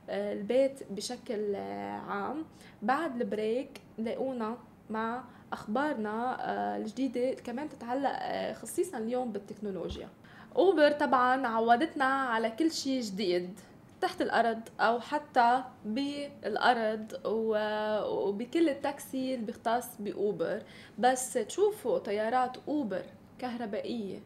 آه، 0.09 0.33
البيت 0.33 0.79
بشكل 0.91 1.55
آه، 1.55 1.99
عام. 1.99 2.45
بعد 2.81 3.21
ال 3.21 3.31
break 3.31 3.81
لاقونا 3.97 4.57
مع 4.89 5.23
أخبارنا 5.53 6.37
الجديدة 6.77 7.33
كمان 7.33 7.69
تتعلق 7.69 8.11
خصيصا 8.53 8.97
اليوم 8.97 9.31
بالتكنولوجيا. 9.31 10.09
أوبر 10.55 10.91
طبعا 10.91 11.47
عودتنا 11.47 12.05
على 12.05 12.49
كل 12.49 12.71
شيء 12.71 13.01
جديد. 13.01 13.59
تحت 14.01 14.21
الأرض 14.21 14.59
أو 14.79 14.99
حتى 14.99 15.63
بالأرض 15.85 17.13
وبكل 17.25 18.69
التاكسي 18.69 19.33
اللي 19.33 19.45
بيختص 19.45 19.87
بأوبر. 19.99 20.63
بس 20.99 21.33
تشوفوا 21.33 21.97
طيارات 21.97 22.57
أوبر 22.67 23.03
كهربائية 23.39 24.19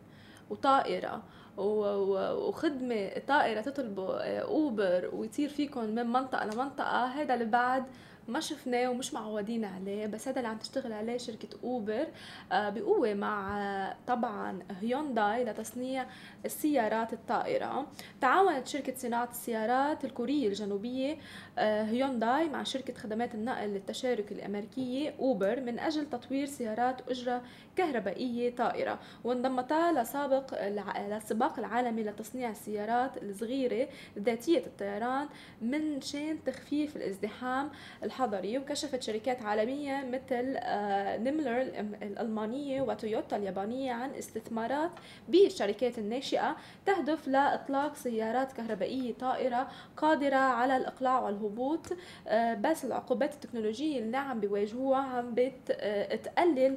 وطائرة 0.50 1.24
وخدمة 1.58 3.12
طائرة 3.28 3.62
تطلبوا 3.62 4.42
أوبر 4.42 5.10
ويطير 5.14 5.50
فيكم 5.50 5.84
من 5.84 6.08
منطقة 6.08 6.46
لمنطقة 6.46 7.06
هذا 7.06 7.34
اللي 7.34 7.46
بعد 7.46 7.84
ما 8.28 8.40
شفناه 8.40 8.88
ومش 8.88 9.14
معودين 9.14 9.66
عليه 9.66 10.08
بس 10.08 10.28
هذا 10.28 10.38
اللي 10.38 10.48
عم 10.48 10.58
تشتغل 10.58 10.94
عليه 10.94 11.18
شركة 11.18 11.48
أوبر 11.64 12.08
آه، 12.52 12.70
بقوة 12.70 13.14
مع 13.14 13.62
آه، 13.62 13.96
طبعا 14.08 14.60
هيونداي 14.82 15.46
لتصنيع 15.46 16.06
السيارات 16.46 17.14
الطائرة. 17.14 17.88
تعاونت 18.22 18.68
شركة 18.68 18.96
صناعة 18.96 19.30
السيارات 19.32 20.06
الكورية 20.06 20.48
الجنوبية 20.48 21.18
آه، 21.58 21.84
هيونداي 21.84 22.50
مع 22.50 22.64
شركة 22.64 22.94
خدمات 22.94 23.36
النقل 23.36 23.68
للتشارك 23.68 24.32
الأمريكية 24.32 25.14
أوبر 25.20 25.60
من 25.60 25.80
أجل 25.80 26.10
تطوير 26.10 26.46
سيارات 26.46 27.10
أجرة 27.10 27.42
كهربائية 27.76 28.56
طائرة. 28.56 29.00
وانضمتا 29.24 29.92
لسابق 29.92 30.68
للسباق 30.68 31.60
العالمي 31.60 32.04
لتصنيع 32.04 32.50
السيارات 32.50 33.24
الصغيرة 33.24 33.88
ذاتية 34.20 34.66
الطيران 34.66 35.28
من 35.62 36.02
شان 36.02 36.44
تخفيف 36.44 36.96
الازدحام 36.96 37.70
الحضري 38.14 38.58
وكشفت 38.58 39.02
شركات 39.04 39.42
عالمية 39.42 40.06
مثل 40.06 40.56
آه، 40.58 41.18
نيملر 41.18 41.62
الألمانية 42.02 42.82
وتويوتا 42.82 43.38
اليابانية 43.38 43.94
عن 43.94 44.10
استثمارات 44.14 44.92
بالشركات 45.28 46.00
الناشئة 46.00 46.56
تهدف 46.86 47.28
لإطلاق 47.28 47.96
سيارات 47.96 48.52
كهربائية 48.52 49.14
طائرة 49.14 49.68
قادرة 49.98 50.36
على 50.36 50.78
الإقلاع 50.78 51.20
والهبوط. 51.20 51.88
آه، 52.28 52.54
بس 52.54 52.86
العقوبات 52.86 53.34
التكنولوجية 53.34 54.00
اللي 54.00 54.18
عم 54.18 54.40
بيواجهوها 54.40 55.02
عم 55.02 55.34
بتقلل 55.36 56.76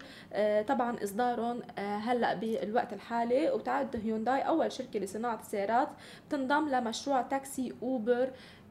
طبعا 0.68 0.96
إصدارهم 1.04 1.62
هلأ 1.78 2.34
بالوقت 2.34 2.92
الحالي. 2.92 3.50
وتعد 3.50 3.96
هيونداي 4.04 4.40
أول 4.40 4.72
شركة 4.72 5.00
لصناعة 5.00 5.40
السيارات 5.40 5.88
تنضم 6.30 6.68
لمشروع 6.68 7.22
تاكسي 7.22 7.72
أوبر 7.82 8.30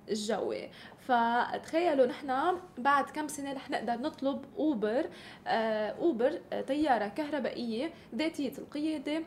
الجوي. 0.10 0.70
فتخيلوا 1.08 2.06
نحن 2.06 2.58
بعد 2.78 3.10
كم 3.10 3.28
سنة 3.28 3.54
رح 3.54 3.70
نقدر 3.70 3.94
نطلب 3.94 4.46
أوبر 4.58 5.10
آه 5.48 5.90
أوبر 5.90 6.40
آه 6.54 6.62
طيارة 6.62 7.08
كهربائية 7.08 7.92
ذاتية 8.16 8.54
القيادة. 8.58 9.24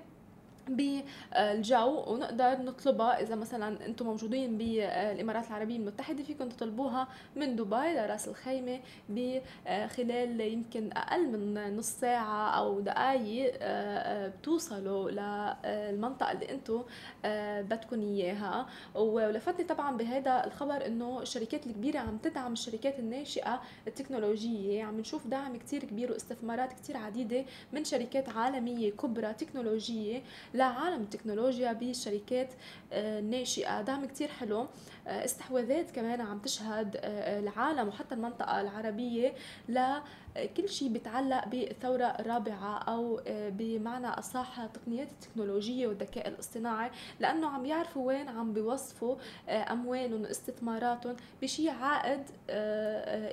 بالجو 0.70 2.04
ونقدر 2.06 2.62
نطلبها 2.62 3.20
إذا 3.20 3.34
مثلا 3.34 3.86
أنتم 3.86 4.06
موجودين 4.06 4.58
بالإمارات 4.58 5.48
العربية 5.48 5.76
المتحدة 5.76 6.22
فيكم 6.22 6.48
تطلبوها 6.48 7.08
من 7.36 7.56
دبي 7.56 7.92
لرأس 7.94 8.28
الخيمة 8.28 8.80
بخلال 9.08 10.40
يمكن 10.40 10.90
أقل 10.92 11.38
من 11.38 11.76
نص 11.76 11.90
ساعة 11.90 12.50
أو 12.50 12.80
دقائق 12.80 13.52
آه، 13.60 14.28
بتوصلوا 14.28 15.10
للمنطقة 15.10 16.32
اللي 16.32 16.50
أنتم 16.50 16.82
آه، 17.24 17.62
بدكم 17.62 18.00
إياها. 18.00 18.66
ولفتني 18.94 19.64
طبعا 19.64 19.96
بهذا 19.96 20.44
الخبر 20.46 20.86
إنه 20.86 21.22
الشركات 21.22 21.66
الكبيرة 21.66 21.98
عم 21.98 22.18
تدعم 22.18 22.52
الشركات 22.52 22.98
الناشئة 22.98 23.60
التكنولوجية. 23.86 24.84
عم 24.84 25.00
نشوف 25.00 25.26
دعم 25.26 25.56
كتير 25.56 25.84
كبير 25.84 26.12
واستثمارات 26.12 26.72
كتير 26.72 26.96
عديدة 26.96 27.44
من 27.72 27.84
شركات 27.84 28.28
عالمية 28.28 28.90
كبرى 28.90 29.32
تكنولوجية 29.32 30.22
لعالم 30.58 31.02
التكنولوجيا 31.02 31.72
بالشركات 31.72 32.52
الناشئه 32.92 33.78
آه، 33.78 33.82
دعم 33.82 34.04
كتير 34.04 34.28
حلو. 34.28 34.66
آه، 35.06 35.24
استحواذات 35.24 35.90
كمان 35.90 36.20
عم 36.20 36.38
تشهد 36.38 36.96
آه، 36.96 37.40
العالم 37.40 37.88
وحتى 37.88 38.14
المنطقة 38.14 38.60
العربية 38.60 39.34
لكل 39.68 40.68
شيء 40.68 40.88
بيتعلق 40.88 41.48
بالثوره 41.48 42.04
الرابعه 42.04 42.78
أو 42.78 43.20
بمعنى 43.28 44.06
أصح 44.06 44.66
تقنيات 44.66 45.08
التكنولوجية 45.10 45.86
والذكاء 45.86 46.28
الاصطناعي 46.28 46.90
لأنه 47.20 47.48
عم 47.48 47.66
يعرفوا 47.66 48.06
وين 48.06 48.28
عم 48.28 48.52
بيوظفوا 48.52 49.16
اموالهم 49.48 50.22
واستثماراتهم 50.22 51.16
بشيء 51.42 51.70
عائد 51.70 52.22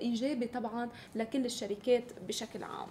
إيجابي 0.02 0.48
طبعا 0.48 0.90
لكل 1.16 1.46
الشركات 1.46 2.04
بشكل 2.28 2.64
عام. 2.64 2.90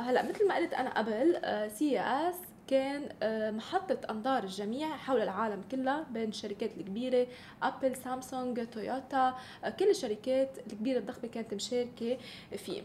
هلأ 0.00 0.28
مثل 0.28 0.48
ما 0.48 0.56
قلت 0.56 0.74
أنا 0.74 0.98
قبل 0.98 1.40
CES 1.70 2.55
كان 2.68 3.08
آه، 3.22 3.50
محطة 3.50 3.98
أنظار 4.10 4.42
الجميع 4.44 4.96
حول 4.96 5.20
العالم 5.20 5.62
كلها 5.70 6.06
بين 6.10 6.28
الشركات 6.28 6.70
الكبيرة 6.76 7.26
أبل 7.62 7.96
سامسونج 7.96 8.66
تويوتا 8.66 9.34
آه، 9.64 9.70
كل 9.70 9.90
الشركات 9.90 10.58
الكبيرة 10.66 10.98
الضخمة 10.98 11.28
كانت 11.28 11.54
مشاركة 11.54 12.18
فيه. 12.56 12.82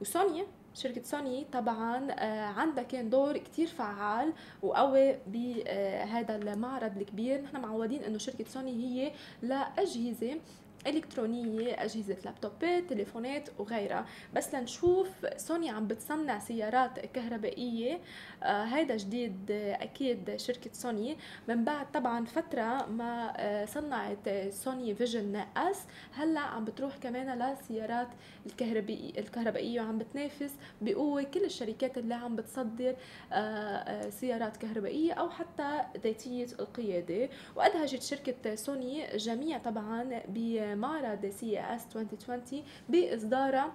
وسوني 0.00 0.44
شركة 0.74 1.02
سوني 1.02 1.46
طبعا 1.52 2.10
آه، 2.10 2.44
عندها 2.44 2.84
كان 2.84 3.10
دور 3.10 3.38
كتير 3.38 3.66
فعال 3.66 4.32
وقوي 4.62 5.16
بهذا 5.26 6.36
المعرض 6.36 6.96
الكبير. 6.98 7.42
نحن 7.42 7.60
معودين 7.60 8.02
إنه 8.04 8.18
شركة 8.18 8.44
سوني 8.44 8.72
هي 8.72 9.12
لأجهزة 9.42 10.40
إلكترونية 10.86 11.82
أجهزة 11.84 12.16
لابتوبات 12.24 12.84
تليفونات 12.90 13.48
وغيرها. 13.58 14.06
بس 14.34 14.54
لنشوف 14.54 15.08
سوني 15.36 15.70
عم 15.70 15.86
بتصنع 15.86 16.38
سيارات 16.38 16.98
كهربائية. 16.98 17.98
آه 18.42 18.64
هيدا 18.64 18.96
جديد 18.96 19.50
أكيد 19.50 20.36
شركة 20.36 20.70
سوني. 20.72 21.16
من 21.48 21.64
بعد 21.64 21.92
طبعا 21.92 22.24
فترة 22.24 22.86
ما 22.86 23.32
آه 23.36 23.64
صنعت 23.64 24.28
سوني 24.50 24.94
Vision 24.94 25.44
S 25.56 25.80
هلأ 26.14 26.40
عم 26.40 26.64
بتروح 26.64 26.96
كمان 26.96 27.38
للسيارات 27.38 28.08
الكهربائيه 28.46 29.18
الكهربائية. 29.18 29.80
وعم 29.80 29.98
بتنافس 29.98 30.54
بقوة 30.80 31.22
كل 31.22 31.44
الشركات 31.44 31.98
اللي 31.98 32.14
عم 32.14 32.36
بتصدر 32.36 32.96
آه, 33.32 33.34
آه، 33.34 34.10
سيارات 34.10 34.56
كهربائية 34.56 35.12
أو 35.12 35.30
حتى 35.30 35.80
ذاتية 36.04 36.46
القيادة. 36.60 37.28
وأدهشت 37.56 38.02
شركة 38.02 38.54
سوني 38.54 39.16
جميع 39.16 39.58
طبعا 39.58 40.20
ب 40.28 40.67
معرض 40.74 41.26
CES 41.26 41.96
2020 41.96 42.62
بإصدارها 42.88 43.72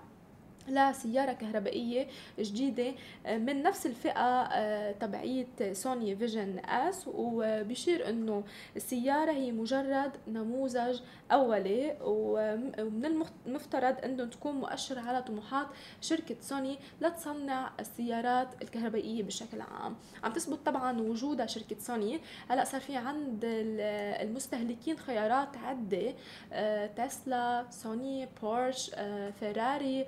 لسيارة 0.67 1.33
كهربائية 1.33 2.07
جديدة 2.39 2.93
آه، 3.25 3.37
من 3.37 3.63
نفس 3.63 3.85
الفئة 3.85 4.43
تبعية 4.91 5.73
سوني 5.73 6.15
Vision 6.15 6.59
S 6.65 7.07
وبيشير 7.07 8.09
إنه 8.09 8.43
السيارة 8.75 9.31
هي 9.31 9.51
مجرد 9.51 10.11
نموذج 10.27 10.99
أولي 11.31 11.97
ومن 12.01 13.25
المفترض 13.47 13.95
إنه 14.05 14.25
تكون 14.25 14.55
مؤشر 14.55 14.99
على 14.99 15.21
طموحات 15.21 15.67
شركة 16.01 16.35
سوني 16.41 16.79
لتصنع 17.01 17.71
السيارات 17.79 18.47
الكهربائية 18.61 19.23
بشكل 19.23 19.61
عام. 19.61 19.95
عم 20.23 20.33
تثبت 20.33 20.59
طبعا 20.65 21.01
وجودها 21.01 21.45
شركة 21.45 21.75
سوني 21.79 22.19
هلأ 22.49 22.63
صار 22.63 22.81
في 22.81 22.95
عند 22.95 23.39
المستهلكين 23.43 24.97
خيارات 24.97 25.57
عدة 25.57 26.13
آه، 26.53 26.85
تسلا 26.87 27.65
سوني 27.69 28.27
بورش 28.41 28.91
فيراري 29.39 30.05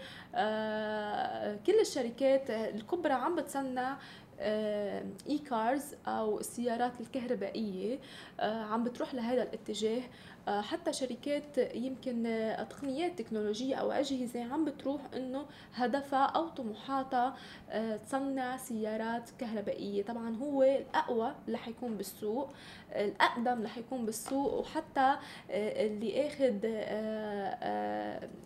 كل 1.67 1.79
الشركات 1.81 2.49
الكبرى 2.49 3.13
عم 3.13 3.35
بتصنع 3.35 3.97
اي 4.39 5.37
كارز 5.49 5.95
أو 6.07 6.39
السيارات 6.39 6.91
الكهربائية 7.01 7.99
آه، 8.39 8.63
عم 8.63 8.83
بتروح 8.83 9.13
لهذا 9.13 9.43
الاتجاه. 9.43 10.01
آه، 10.47 10.61
حتى 10.61 10.93
شركات 10.93 11.57
يمكن 11.75 12.25
آه، 12.25 12.63
تقنيات 12.63 13.19
تكنولوجية 13.21 13.75
أو 13.75 13.91
أجهزة 13.91 14.43
عم 14.53 14.65
بتروح 14.65 15.01
إنه 15.15 15.45
هدفها 15.75 16.25
أو 16.25 16.47
طموحاتها 16.47 17.35
آه، 17.69 17.97
تصنع 17.97 18.57
سيارات 18.57 19.29
كهربائية. 19.39 20.03
طبعا 20.03 20.35
هو 20.35 20.63
الأقوى 20.63 21.35
اللي 21.47 21.57
حيكون 21.57 21.97
بالسوق 21.97 22.49
الأقدم 22.91 23.53
اللي 23.57 23.69
حيكون 23.69 24.05
بالسوق 24.05 24.53
وحتى 24.53 25.15
اللي 25.49 26.27
أخذ 26.27 26.59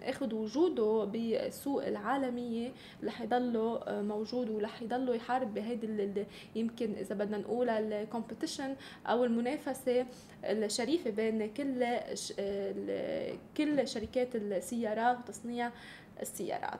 أخذ 0.10 0.34
وجوده 0.36 1.04
بالسوق 1.06 1.86
العالمية 1.86 2.71
اللي 2.99 3.12
حيضله 3.12 3.80
موجود 3.89 4.49
واللي 4.49 4.67
حيضله 4.67 5.15
يحارب 5.15 5.54
بهيدي 5.87 6.25
يمكن 6.55 6.93
إذا 6.93 7.15
بدنا 7.15 7.37
نقول 7.37 7.69
ال 7.69 7.78
competition 7.78 8.75
أو 9.07 9.23
المنافسة 9.23 10.05
الشريفة 10.43 11.09
بين 11.09 11.53
كل 11.53 11.97
كل 13.57 13.87
شركات 13.87 14.35
السيارات 14.35 15.17
وتصنيع 15.19 15.71
السيارات. 16.21 16.79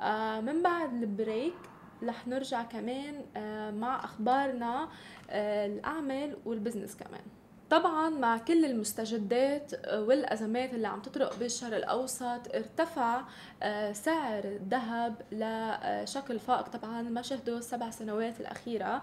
آه، 0.00 0.40
من 0.40 0.62
بعد 0.62 1.02
ال 1.02 1.11
break 1.11 1.54
رح 2.02 2.28
نرجع 2.28 2.62
كمان 2.62 3.14
آه، 3.36 3.70
مع 3.70 4.04
أخبارنا 4.04 4.88
آه، 5.30 5.66
الأعمال 5.66 6.36
والبزنس 6.44 6.96
كمان. 6.96 7.24
طبعا 7.70 8.08
مع 8.10 8.38
كل 8.38 8.64
المستجدات 8.64 9.72
والأزمات 9.94 10.74
اللي 10.74 10.88
عم 10.88 11.00
تطرق 11.00 11.38
بالشرق 11.38 11.76
الأوسط 11.76 12.54
ارتفع 12.54 13.22
سعر 13.92 14.44
الذهب 14.44 15.14
لشكل 15.32 16.38
فائق. 16.38 16.68
طبعا 16.68 17.02
ما 17.02 17.22
شهده 17.22 17.58
السبع 17.58 17.90
سنوات 17.90 18.40
الأخيرة. 18.40 19.02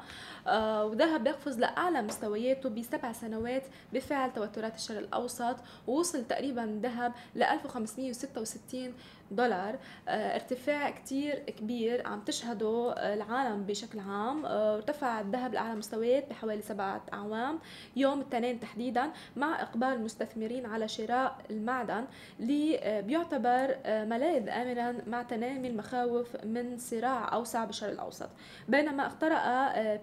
وذهب 0.84 1.28
يقفز 1.28 1.60
لأعلى 1.60 2.02
مستوياته 2.02 2.70
بسبع 2.70 3.12
سنوات 3.12 3.64
بفعل 3.94 4.34
توترات 4.34 4.76
الشرق 4.76 4.98
الأوسط. 4.98 5.56
ووصل 5.88 6.28
تقريبا 6.28 6.80
ذهب 6.84 7.14
ل 7.36 7.44
1566 7.44 8.94
دولار 9.32 9.76
آه، 10.08 10.36
ارتفاع 10.36 10.90
كتير 10.90 11.36
كبير 11.36 12.08
عم 12.08 12.22
تشهده 12.22 12.94
العالم 13.14 13.64
بشكل 13.64 14.00
عام. 14.00 14.46
آه، 14.46 14.76
ارتفع 14.76 15.22
الذهب 15.22 15.54
لأعلى 15.54 15.76
مستويات 15.76 16.30
بحوالي 16.30 16.62
سبعة 16.62 17.02
أعوام 17.14 17.60
يوم 17.96 18.20
الاثنين 18.20 18.60
تحديدا 18.60 19.12
مع 19.36 19.62
إقبال 19.62 19.88
المستثمرين 19.88 20.66
على 20.66 20.88
شراء 20.88 21.38
المعدن 21.50 22.06
اللي 22.40 22.80
آه، 22.80 23.02
بيعتبر 23.02 23.76
ملاذ 23.86 24.50
آمنا 24.50 24.96
مع 25.08 25.24
تنامي 25.24 25.68
المخاوف 25.68 26.46
من 26.46 26.78
صراع 26.78 27.34
أوسع 27.34 27.66
بالشرق 27.66 27.92
الأوسط. 27.92 28.30
بينما 28.68 29.08
اخترق 29.08 29.42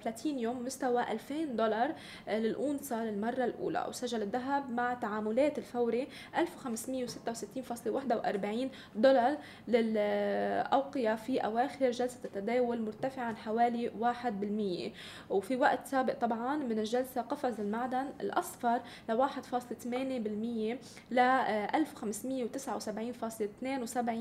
بلاتينيوم 0.03 0.65
مستوى 0.65 1.13
2000 1.13 1.45
دولار 1.45 1.95
للأونصة 2.29 3.05
للمرة 3.05 3.45
الأولى 3.45 3.87
وسجل 3.89 4.23
الذهب 4.23 4.71
مع 4.71 4.95
تعاملات 4.95 5.59
الفوري 5.59 6.09
1566.41 6.37 8.69
دولار 8.97 9.18
دولار 9.19 9.37
للأوقية 9.69 11.15
في 11.15 11.39
أواخر 11.39 11.91
جلسة 11.91 12.19
التداول 12.25 12.83
مرتفعا 12.83 13.33
حوالي 13.33 13.91
1% 15.31 15.33
وفي 15.33 15.57
وقت 15.57 15.87
سابق 15.87 16.15
طبعا 16.15 16.57
من 16.57 16.79
الجلسة 16.79 17.21
قفز 17.21 17.61
المعدن 17.61 18.07
الأصفر 18.21 18.81
ل 19.09 19.13
1.8% 19.13 20.77
ل 21.11 21.21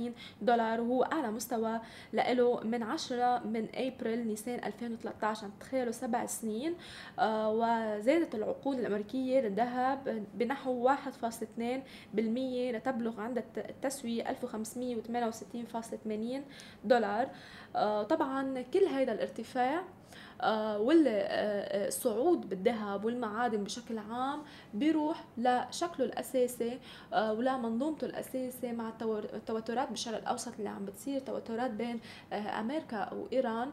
1579.72 0.08 0.12
دولار 0.42 0.82
وهو 0.82 1.04
أعلى 1.04 1.32
مستوى 1.32 1.80
له 2.14 2.60
من 2.64 2.84
10 2.84 3.40
من 3.40 3.68
أبريل 3.76 4.28
نيسان 4.28 4.64
2013 4.64 5.50
تخيلوا 5.60 5.92
سبع 5.92 6.26
سنين. 6.26 6.76
آه، 7.20 7.52
وزادت 7.52 8.36
العقود 8.36 8.80
الأمريكية 8.80 9.40
للذهب 9.42 10.26
بنحو 10.34 10.90
1.2% 10.90 12.72
لتبلغ 12.72 13.22
عند 13.22 13.44
التسوية 13.58 14.30
1568.80 14.96 16.42
دولار. 16.86 17.30
آه، 17.76 18.04
طبعا 18.04 18.62
كل 18.62 18.84
هذا 18.84 19.12
الارتفاع 19.14 19.84
آه، 20.42 20.80
والصعود 20.80 22.44
آه، 22.44 22.48
بالذهب 22.48 23.06
والمعادن 23.06 23.64
بشكل 23.64 23.98
عام 23.98 24.42
بيروح 24.74 25.24
لشكله 25.38 26.06
الأساسي 26.06 26.80
ولمنظومته 27.14 28.06
الأساسي 28.06 28.72
مع 28.72 28.92
التوترات 29.34 29.90
بالشرق 29.90 30.18
الأوسط 30.18 30.54
اللي 30.58 30.70
عم 30.70 30.86
بتصير 30.86 31.20
توترات 31.20 31.72
بين 31.72 32.00
أمريكا 32.34 33.14
وإيران 33.14 33.72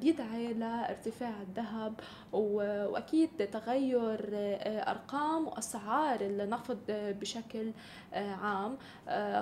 بيدعي 0.00 0.54
لارتفاع 0.54 1.32
الذهب 1.42 2.00
وأكيد 2.32 3.30
تغير 3.52 4.18
أرقام 4.88 5.48
وأسعار 5.48 6.20
النفط 6.20 6.78
بشكل 6.90 7.72
عام. 8.14 8.78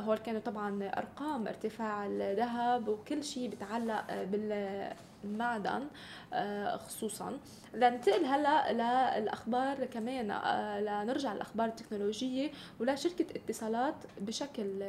هول 0.06 0.18
كانوا 0.18 0.40
طبعا 0.40 0.90
أرقام 0.96 1.48
ارتفاع 1.48 2.06
الذهب 2.06 2.88
وكل 2.88 3.24
شيء 3.24 3.48
بيتعلق 3.48 4.04
بالمعدن 5.26 5.86
خصوصا. 6.78 7.38
لننتقل 7.74 8.24
هلأ 8.24 8.72
للأخبار 9.20 9.84
كمان 9.84 10.26
لنرجع 10.80 11.32
للأخبار 11.32 11.66
التكنولوجية 11.66 12.50
ولشركة 12.80 13.26
اتصالات 13.36 13.94
بشكل 14.20 14.84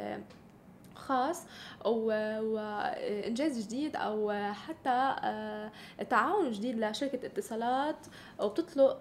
خاص 0.95 1.43
وإنجاز 1.85 3.65
جديد 3.65 3.95
أو 3.95 4.33
حتى 4.53 5.15
تعاون 6.09 6.51
جديد 6.51 6.79
لشركة 6.79 7.25
اتصالات 7.25 8.07
وبتطلق 8.39 8.99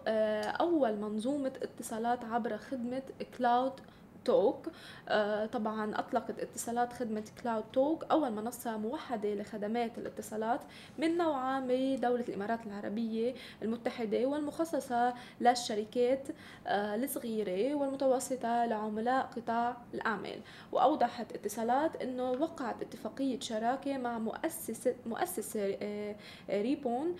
أول 0.61 0.97
منظومة 0.97 1.53
اتصالات 1.63 2.25
عبر 2.25 2.57
خدمة 2.57 3.03
CloudTalk. 3.39 4.69
آه، 5.09 5.47
طبعا 5.47 5.99
أطلقت 5.99 6.39
اتصالات 6.41 6.93
خدمة 6.93 7.25
CloudTalk 7.43 8.05
أول 8.11 8.31
منصة 8.33 8.77
موحدة 8.77 9.35
لخدمات 9.35 9.99
الاتصالات 9.99 10.61
من 10.99 11.17
نوعها 11.17 11.61
بدولة 11.69 12.25
الإمارات 12.29 12.67
العربية 12.67 13.35
المتحدة 13.63 14.27
والمخصصة 14.27 15.15
للشركات 15.41 16.29
آه، 16.67 16.95
الصغيرة 16.95 17.75
والمتوسطة 17.75 18.65
لعملاء 18.67 19.27
قطاع 19.37 19.77
الأعمال. 19.95 20.41
وأوضحت 20.73 21.33
اتصالات 21.33 21.97
أنه 22.03 22.31
وقعت 22.31 22.83
اتفاقية 22.83 23.41
شراكة 23.41 23.99
مع 23.99 24.19
مؤسسة 24.19 24.95
مؤسسة 25.07 25.77
آه، 25.83 26.17
Ribbon 26.51 27.17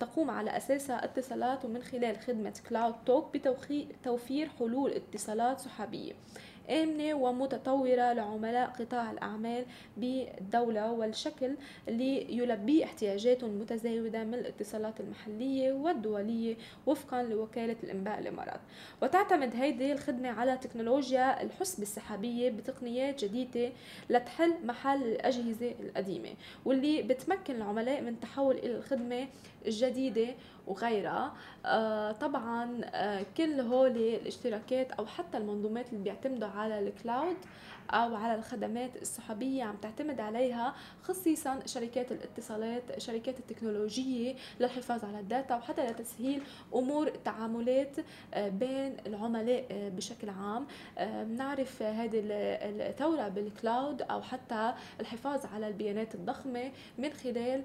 تقوم 0.00 0.30
على 0.30 0.56
أساسها 0.56 1.04
اتصالات 1.04 1.64
ومن 1.64 1.82
خلال 1.82 2.16
خدمة 2.18 2.54
CloudTalk 2.68 3.36
بتوفير 3.36 4.48
حلول 4.58 4.90
اتصالات 4.92 5.60
سحابية. 5.60 6.12
آمنة 6.70 7.14
ومتطورة 7.14 8.12
لعملاء 8.12 8.66
قطاع 8.68 9.10
الأعمال 9.10 9.64
بالدولة 9.96 10.92
وبالشكل 10.92 11.54
اللي 11.88 12.36
يلبي 12.38 12.84
احتياجاتهم 12.84 13.50
المتزايدة 13.50 14.24
من 14.24 14.34
الاتصالات 14.34 15.00
المحلية 15.00 15.72
والدولية 15.72 16.56
وفقا 16.86 17.22
لوكالة 17.22 17.76
الإنباء 17.84 18.18
الإمارات. 18.18 18.60
وتعتمد 19.02 19.56
هذه 19.56 19.92
الخدمة 19.92 20.28
على 20.28 20.56
تكنولوجيا 20.58 21.42
الحوسبة 21.42 21.82
السحابية 21.82 22.50
بتقنيات 22.50 23.24
جديدة 23.24 23.72
لتحل 24.10 24.54
محل 24.66 25.02
الأجهزة 25.02 25.74
القديمة 25.80 26.30
واللي 26.64 27.02
بتمكن 27.02 27.56
العملاء 27.56 28.00
من 28.00 28.20
تحول 28.20 28.56
إلى 28.58 28.76
الخدمة 28.76 29.26
الجديدة 29.66 30.26
وغيرها. 30.66 31.32
آه 31.66 32.12
طبعا 32.12 32.80
آه 32.84 33.26
كل 33.36 33.60
هول 33.60 33.90
الاشتراكات 33.96 34.92
أو 34.92 35.06
حتى 35.06 35.38
المنظومات 35.38 35.92
اللي 35.92 36.02
بيعتمدوا 36.04 36.48
على 36.48 36.78
ال 36.78 36.88
cloud 36.88 37.36
أو 37.90 38.14
على 38.16 38.34
الخدمات 38.34 38.96
السحابية 39.02 39.64
عم 39.64 39.76
تعتمد 39.76 40.20
عليها 40.20 40.74
خصيصا 41.02 41.66
شركات 41.66 42.12
الاتصالات 42.12 42.98
شركات 42.98 43.38
التكنولوجية 43.38 44.34
للحفاظ 44.60 45.04
على 45.04 45.20
ال 45.20 45.27
data 45.27 45.56
وحتى 45.56 45.86
لتسهيل 45.86 46.42
أمور 46.74 47.06
التعاملات 47.06 47.96
آه، 48.34 48.48
بين 48.48 48.96
العملاء 49.06 49.66
آه، 49.70 49.88
بشكل 49.88 50.28
عام. 50.28 50.66
آه، 50.98 51.24
بنعرف 51.24 51.82
هذه 51.82 52.22
الثورة 52.24 53.28
بال 53.28 53.49
cloud 53.49 54.02
أو 54.02 54.22
حتى 54.22 54.74
الحفاظ 55.00 55.46
على 55.46 55.68
البيانات 55.68 56.14
الضخمة 56.14 56.72
من 56.98 57.12
خلال 57.12 57.62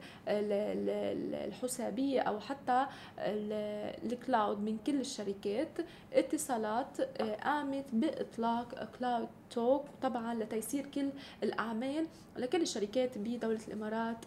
السحابية 1.48 2.22
أو 2.22 2.40
حتى 2.40 2.86
ال 3.18 3.41
cloud 3.41 4.60
من 4.60 4.78
كل 4.88 5.00
الشركات. 5.00 5.78
اتصالات 6.14 7.02
قامت 7.44 7.86
بإطلاق 7.94 8.90
cloud 9.00 9.28
talk 9.52 9.86
طبعا 10.02 10.34
لتيسير 10.34 10.86
كل 10.86 11.10
الأعمال 11.44 12.08
لكل 12.38 12.62
الشركات 12.62 13.18
بدولة 13.18 13.60
الإمارات 13.68 14.18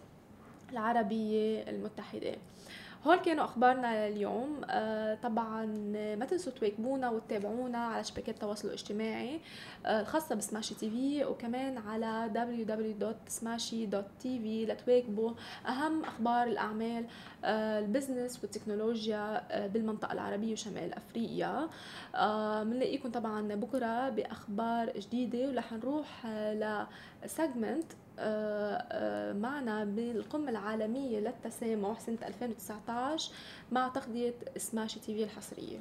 العربية 0.71 1.69
المتحدة. 1.69 2.35
هول 3.07 3.15
كانوا 3.17 3.43
أخبارنا 3.45 4.09
لليوم. 4.09 4.61
آه 4.69 5.15
طبعا 5.23 5.65
ما 6.19 6.25
تنسوا 6.25 6.53
تواكبونا 6.53 7.09
وتتابعونا 7.09 7.77
على 7.77 8.03
شبكات 8.03 8.29
التواصل 8.35 8.67
الاجتماعي 8.67 9.39
آه 9.85 10.01
الخاصة 10.01 10.35
بسماشي 10.35 10.75
TV 10.75 11.25
وكمان 11.25 11.77
على 11.77 12.31
www.smashy.tv 12.35 14.45
لتواكبوا 14.69 15.31
أهم 15.67 16.03
أخبار 16.03 16.47
الأعمال 16.47 17.05
آه 17.45 17.79
ال 17.79 17.86
business 17.86 18.39
والتكنولوجيا 18.43 19.43
آه 19.51 19.67
بالمنطقة 19.67 20.13
العربية 20.13 20.53
وشمال 20.53 20.93
أفريقيا. 20.93 21.69
بنلاقيكم 22.63 23.07
آه 23.09 23.11
طبعا 23.11 23.55
بكرة 23.55 24.09
بأخبار 24.09 24.91
جديدة 24.99 25.49
ورح 25.49 25.73
نروح 25.73 26.25
آه 26.25 26.53
آه، 27.23 27.27
معنا 29.33 29.85
بالقمة 29.85 30.49
العالمية 30.49 31.19
للتسامح 31.19 31.99
سنة 31.99 32.17
2019 32.27 33.33
مع 33.71 33.87
تغذية 33.87 34.33
سماشي 34.57 34.99
تي 34.99 35.15
في 35.15 35.23
الحصرية. 35.23 35.79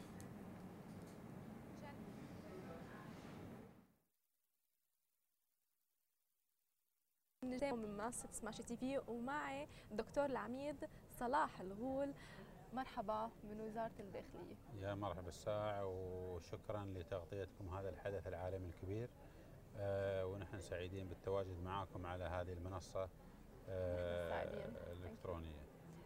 من 7.73 7.97
منصة 7.97 8.29
سماشي 8.33 8.63
تي 8.63 8.77
في 8.77 9.01
ومعي 9.09 9.69
الدكتور 9.91 10.25
العميد 10.25 10.89
صلاح 11.11 11.61
الغول. 11.61 12.13
مرحبا 12.73 13.31
من 13.45 13.61
وزارة 13.61 13.91
الداخلية. 14.01 14.57
يا 14.81 14.95
مرحبا 14.95 15.29
الساعة 15.29 15.87
وشكرا 15.87 16.85
لتغطيتكم 16.85 17.69
هذا 17.69 17.89
الحدث 17.89 18.27
العالمي 18.27 18.69
الكبير. 18.69 19.09
آه، 19.09 19.30
ونحن 20.25 20.61
سعيدين 20.61 21.09
بالتواجد 21.09 21.63
معكم 21.65 22.07
على 22.07 22.25
هذه 22.25 22.53
المنصة 22.53 23.09
آه، 23.69 24.43
الإلكترونية. 24.93 25.61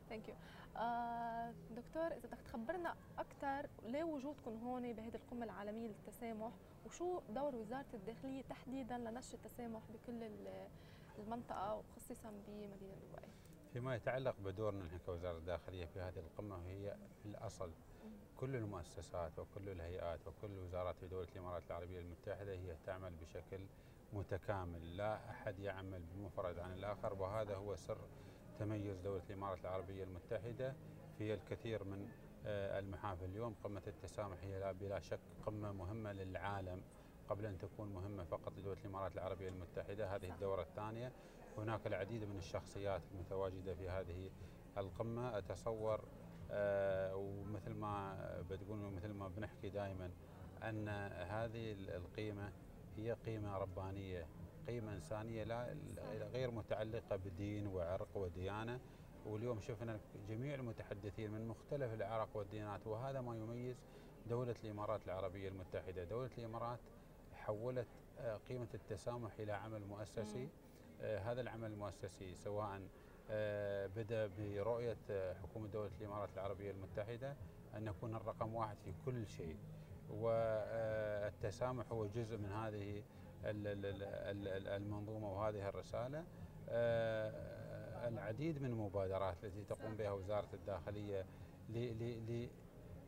ثانك 0.08 0.28
يو 0.28 0.34
آه، 0.76 1.52
دكتور 1.76 2.06
إذا 2.06 2.18
بدك 2.28 2.38
تخبرنا 2.44 2.94
أكثر 3.18 3.68
ليه 3.82 4.04
وجودكم 4.04 4.58
هون 4.64 4.92
بهذه 4.92 5.14
القمة 5.14 5.44
العالمية 5.44 5.88
للتسامح؟ 5.88 6.52
وشو 6.86 7.20
دور 7.30 7.56
وزارة 7.56 7.86
الداخلية 7.94 8.42
تحديدا 8.42 8.98
لنشر 8.98 9.34
التسامح 9.34 9.80
بكل 9.94 10.30
المنطقة 11.18 11.74
وخصيصا 11.74 12.30
بمدينة 12.30 12.76
دبي؟ 12.76 13.28
فيما 13.74 13.94
يتعلق 13.94 14.34
بدورنا 14.44 14.84
نحن 14.84 14.98
كوزارة 15.06 15.38
الداخلية 15.38 15.86
في 15.86 16.00
هذه 16.00 16.18
القمة 16.18 16.56
وهي 16.56 16.96
في 17.22 17.28
الأصل 17.28 17.70
كل 18.36 18.56
المؤسسات 18.56 19.38
وكل 19.38 19.68
الهيئات 19.68 20.20
وكل 20.26 20.58
وزارات 20.58 20.94
في 21.00 21.06
دولة 21.06 21.28
الإمارات 21.32 21.62
العربية 21.66 22.00
المتحدة 22.00 22.52
هي 22.52 22.76
تعمل 22.86 23.12
بشكل 23.22 23.60
متكامل. 24.12 24.96
لا 24.96 25.30
أحد 25.30 25.58
يعمل 25.58 26.02
بمفرد 26.14 26.58
عن 26.58 26.72
الآخر 26.72 27.14
وهذا 27.14 27.54
هو 27.54 27.76
سر 27.76 27.98
تميز 28.58 28.98
دولة 28.98 29.22
الإمارات 29.30 29.60
العربية 29.60 30.04
المتحدة 30.04 30.74
في 31.18 31.34
الكثير 31.34 31.84
من 31.84 32.08
آه، 32.46 32.78
المحافل. 32.78 33.24
اليوم 33.24 33.54
قمة 33.64 33.82
التسامح 33.86 34.36
هي 34.42 34.74
بلا 34.80 35.00
شك 35.00 35.20
قمة 35.46 35.72
مهمة 35.72 36.12
للعالم 36.12 36.82
قبل 37.28 37.46
أن 37.46 37.58
تكون 37.58 37.88
مهمة 37.88 38.24
فقط 38.24 38.52
لدولة 38.58 38.78
الإمارات 38.80 39.14
العربية 39.14 39.48
المتحدة. 39.48 40.16
هذه 40.16 40.34
الدورة 40.34 40.62
الثانية 40.62 41.12
هناك 41.58 41.86
العديد 41.86 42.24
من 42.24 42.36
الشخصيات 42.36 43.02
المتواجدة 43.14 43.74
في 43.74 43.88
هذه 43.90 44.30
القمة. 44.78 45.38
أتصور 45.38 46.04
آه، 46.50 47.16
ومثل 47.16 47.74
ما 47.74 48.16
بتقول 48.50 48.78
مثل 48.78 49.12
ما 49.12 49.28
بنحكي 49.28 49.70
دائما 49.70 50.10
أن 50.62 50.88
هذه 51.28 51.72
القيمة 51.72 52.52
هي 52.96 53.12
قيمة 53.12 53.58
ربانية 53.58 54.26
قيمة 54.66 54.94
إنسانية 54.94 55.44
لا 55.44 55.76
غير 56.32 56.50
متعلقة 56.50 57.16
بدين 57.16 57.66
وعرق 57.66 58.16
وديانة. 58.16 58.80
واليوم 59.26 59.60
شفنا 59.60 60.00
جميع 60.28 60.54
المتحدثين 60.54 61.30
من 61.30 61.48
مختلف 61.48 61.92
الاعراق 61.92 62.28
والديانات 62.34 62.86
وهذا 62.86 63.20
ما 63.20 63.36
يميز 63.36 63.76
دولة 64.28 64.54
الإمارات 64.64 65.04
العربية 65.04 65.48
المتحدة، 65.48 66.04
دولة 66.04 66.30
الإمارات 66.38 66.78
حولت 67.32 67.86
آه، 68.18 68.36
قيمة 68.36 68.68
التسامح 68.74 69.32
إلى 69.38 69.52
عمل 69.52 69.86
مؤسسي. 69.86 70.48
هذا 71.02 71.40
العمل 71.40 71.72
المؤسسي 71.72 72.34
سواء 72.34 72.80
آه، 73.30 73.86
بدأ 73.86 74.30
برؤية 74.38 74.96
حكومة 75.42 75.68
دولة 75.68 75.90
الإمارات 76.00 76.28
العربية 76.34 76.70
المتحدة 76.70 77.36
أن 77.76 77.84
نكون 77.84 78.14
الرقم 78.14 78.54
واحد 78.54 78.76
في 78.84 78.92
كل 79.06 79.26
شيء. 79.26 79.56
والتسامح 80.10 81.92
هو 81.92 82.06
جزء 82.06 82.36
من 82.38 82.52
هذه 82.52 83.02
المنظومة 84.76 85.32
وهذه 85.32 85.68
الرسالة. 85.68 86.24
العديد 88.08 88.62
من 88.62 88.70
المبادرات 88.70 89.44
التي 89.44 89.64
تقوم 89.64 89.94
بها 89.96 90.12
وزارة 90.12 90.48
الداخلية 90.54 91.26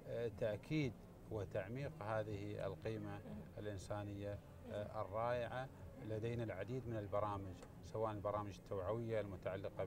لتاكيد 0.09 0.93
وتعميق 1.31 2.03
هذه 2.03 2.67
القيمة 2.67 3.21
الإنسانية 3.59 4.39
الرائعة. 4.73 5.69
لدينا 6.05 6.45
العديد 6.45 6.89
من 6.89 6.97
البرامج 6.97 7.55
سواء 7.85 8.13
البرامج 8.13 8.59
التوعوية 8.59 9.21
المتعلقة 9.21 9.87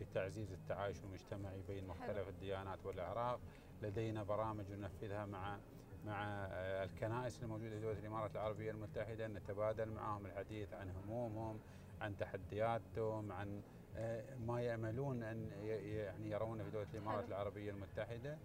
بتعزيز 0.00 0.52
التعايش 0.52 1.04
المجتمعي 1.04 1.62
بين 1.68 1.86
مختلف 1.86 2.28
الديانات 2.28 2.86
والأعراق. 2.86 3.40
لدينا 3.82 4.22
برامج 4.22 4.72
ننفذها 4.72 5.26
مع 5.26 5.58
مع 6.06 6.46
الكنائس 6.84 7.42
الموجودة 7.42 7.70
في 7.70 7.80
دولة 7.80 7.98
الإمارات 7.98 8.30
العربية 8.34 8.70
المتحدة 8.70 9.28
نتبادل 9.28 9.88
معهم 9.90 10.26
الحديث 10.26 10.72
عن 10.74 10.90
همومهم 10.90 11.58
عن 12.00 12.16
تحدياتهم 12.16 13.32
عن 13.32 13.62
آه، 13.96 14.24
ما 14.46 14.60
يأملون 14.62 15.22
أن 15.22 15.50
يعني 15.64 16.30
يرونه 16.30 16.64
في 16.64 16.70
دولة 16.70 16.86
الإمارات 16.94 17.28
العربية 17.28 17.70
المتحدة. 17.70 18.32
آه، 18.32 18.36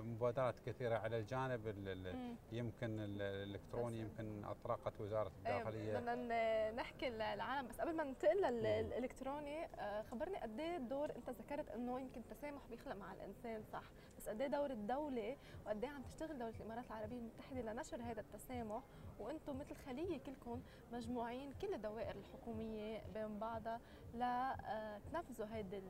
مبادرات 0.00 0.54
كثيرة 0.66 0.96
على 0.96 1.18
الجانب 1.18 1.66
يمكن 2.52 3.00
الإلكتروني 3.00 3.98
يمكن 3.98 4.44
أطلقت 4.44 5.00
وزارة 5.00 5.32
إيه، 5.46 5.56
الداخلية. 5.58 5.98
بدنا 5.98 6.70
نحكي 6.70 7.08
العالم 7.08 7.68
بس 7.68 7.80
قبل 7.80 7.96
ما 7.96 8.04
ننتقل 8.04 8.40
للإلكتروني 8.42 9.64
آه، 9.64 10.02
خبرني 10.02 10.36
قد 10.36 10.60
إيه 10.60 10.78
دور 10.78 11.10
أنت 11.16 11.30
ذكرت 11.30 11.70
إنه 11.70 12.00
يمكن 12.00 12.20
التسامح 12.20 12.60
بيخلق 12.70 12.96
مع 12.96 13.12
الإنسان 13.12 13.62
صح؟ 13.72 13.82
بس 14.28 14.34
قد 14.34 14.40
إيه 14.40 14.48
دور 14.48 14.70
الدولة 14.70 15.36
وقد 15.66 15.84
إيه 15.84 15.90
عم 15.90 16.02
تشتغل 16.02 16.38
دولة 16.38 16.54
الإمارات 16.60 16.84
العربية 16.86 17.16
المتحدة 17.18 17.72
لنشر 17.72 18.02
هذا 18.02 18.20
التسامح. 18.20 18.82
وأنتم 19.20 19.58
مثل 19.58 19.74
خلية 19.86 20.18
كلكم 20.18 20.62
مجموعين 20.92 21.52
كل 21.62 21.74
الدوائر 21.74 22.14
الحكومية 22.16 23.02
بين 23.14 23.38
بعضها 23.38 23.80
لتنفذوا 24.14 25.46
آه، 25.46 25.50
هذه 25.58 25.82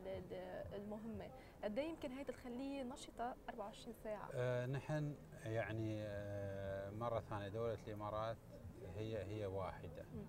المهمة. 0.73 1.31
قد 1.65 1.79
إيه 1.79 1.89
يمكن 1.89 2.13
هذه 2.13 2.29
الخلية 2.29 2.83
نشطة 2.83 3.35
24 3.49 3.95
ساعة؟ 4.05 4.29
آه 4.35 4.67
نحن 4.67 5.15
يعني 5.45 6.03
آه 6.03 6.91
مرة 6.91 7.21
ثانية 7.21 7.49
دولة 7.49 7.79
الإمارات 7.87 8.37
هي 8.97 9.25
هي 9.25 9.47
واحدة. 9.47 10.03
م. 10.03 10.25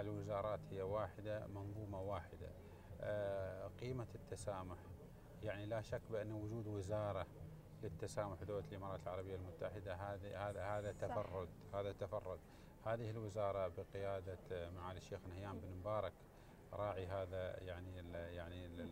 الوزارات 0.00 0.60
هي 0.70 0.82
واحدة 0.82 1.46
منظومة 1.46 2.00
واحدة. 2.00 2.50
آه 3.00 3.68
قيمة 3.80 4.06
التسامح. 4.14 4.78
يعني 5.42 5.66
لا 5.66 5.80
شك 5.82 6.00
بأن 6.10 6.32
وجود 6.32 6.66
وزارة 6.66 7.26
للتسامح 7.84 8.42
دولة 8.42 8.64
الإمارات 8.72 9.00
العربية 9.02 9.34
المتحدة. 9.36 9.94
هذا 9.94 10.38
هذا 10.38 10.64
هذا 10.64 10.92
تفرد 10.92 11.48
هذا 11.74 11.92
تفرد. 11.92 12.38
هذه 12.86 13.10
الوزارة 13.10 13.68
بقيادة 13.68 14.70
معالي 14.70 14.98
الشيخ 14.98 15.20
نهيان 15.28 15.60
بن 15.60 15.68
مبارك 15.80 16.12
راعي 16.72 17.06
هذا 17.06 17.62
يعني 17.62 18.00
ال 18.00 18.14
يعني 18.14 18.66
ال 18.66 18.90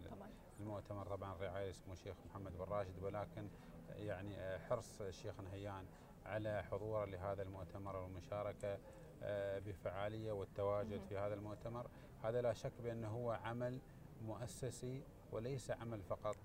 المؤتمر. 0.61 1.07
طبعا 1.07 1.35
رعاية 1.41 1.73
سمو 1.73 1.93
الشيخ 1.93 2.17
محمد 2.27 2.53
بن 2.53 2.65
راشد 2.65 3.03
ولكن 3.03 3.49
يعني 3.97 4.59
حرص 4.59 5.01
الشيخ 5.01 5.41
نهيان 5.41 5.87
على 6.27 6.63
حضوره 6.71 7.05
لهذا 7.05 7.43
المؤتمر 7.43 7.97
والمشاركة 7.97 8.79
آه، 9.23 9.59
بفعالية 9.59 10.33
والتواجد 10.33 11.01
في 11.09 11.19
هذا 11.19 11.35
المؤتمر. 11.35 11.87
هذا 12.23 12.43
لا 12.43 12.53
شك 12.53 12.73
بأنه 12.83 13.09
هو 13.09 13.31
عمل 13.31 13.81
مؤسسي 14.23 15.03
وليس 15.33 15.71
عمل 15.71 16.03
فقط. 16.03 16.37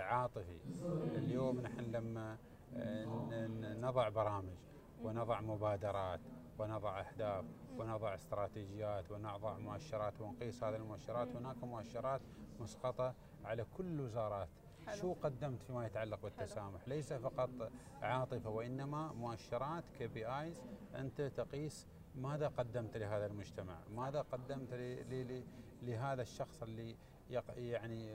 عاطفي. 0.00 0.58
اليوم 1.16 1.60
نحن 1.60 1.80
لما 1.80 2.38
آه، 2.76 3.46
نضع 3.80 4.08
برامج 4.08 4.56
ونضع 5.02 5.40
مبادرات 5.40 6.20
ونضع 6.58 7.00
أهداف 7.00 7.44
ونضع 7.78 8.14
استراتيجيات 8.14 9.10
ونضع 9.10 9.58
مؤشرات 9.58 10.20
ونقيس 10.20 10.64
هذه 10.64 10.76
المؤشرات 10.76 11.28
هناك 11.28 11.64
مؤشرات 11.64 12.20
مسقطة 12.60 13.14
على 13.44 13.64
كل 13.76 14.00
وزارات. 14.00 14.48
حلو. 14.86 14.96
شو 14.96 15.12
قدمت 15.12 15.62
فيما 15.62 15.86
يتعلق 15.86 16.22
بالتسامح؟ 16.22 16.80
حلو. 16.80 16.94
ليس 16.94 17.12
فقط 17.12 17.50
عاطفة 18.02 18.50
وإنما 18.50 19.12
مؤشرات 19.12 19.84
KPIs 19.98 20.62
أنت 20.94 21.20
تقيس 21.20 21.86
ماذا 22.14 22.48
قدمت 22.48 22.96
لهذا 22.96 23.26
المجتمع؟ 23.26 23.78
ماذا 23.96 24.20
قدمت 24.20 24.68
لهذا 25.82 26.22
الشخص 26.22 26.62
اللي 26.62 26.96
يعني 27.56 28.06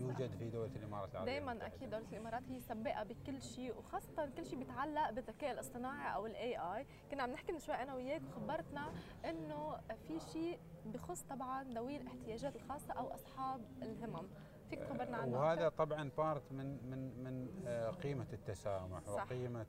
يوجد 0.00 0.30
في 0.38 0.50
دولة 0.50 0.70
الإمارات 0.76 1.12
العربية. 1.12 1.32
دائما 1.32 1.66
أكيد 1.66 1.90
دولة 1.90 2.04
الإمارات 2.12 2.42
هي 2.48 2.60
سباقه 2.60 3.02
بكل 3.04 3.42
شيء 3.42 3.76
وخاصة 3.78 4.30
كل 4.36 4.46
شيء 4.46 4.58
بيتعلق 4.58 5.10
بالذكاء 5.10 5.52
الاصطناعي 5.52 6.14
أو 6.14 6.26
ال 6.26 6.56
AI 6.58 6.86
كنا 7.10 7.22
عم 7.22 7.30
نحكي 7.30 7.52
من 7.52 7.58
شوي 7.58 7.74
أنا 7.74 7.94
وياك 7.94 8.22
وخبرتنا 8.28 8.92
إنه 9.24 9.76
في 10.08 10.20
شيء 10.20 10.58
بخص 10.86 11.22
طبعا 11.22 11.64
ذوي 11.64 11.96
الاحتياجات 11.96 12.56
الخاصة 12.56 12.92
أو 12.92 13.14
أصحاب 13.14 13.60
الهمم. 13.82 14.28
فيك 14.70 14.78
تخبرنا 14.78 15.16
عنه 15.16 15.38
وهذا 15.38 15.68
طبعا 15.68 16.10
بارت 16.16 16.52
من 16.52 16.90
من 16.90 17.24
من 17.24 17.48
آه، 17.66 17.90
قيمة 17.90 18.26
التسامح 18.32 19.00
صح. 19.04 19.22
وقيمة 19.24 19.66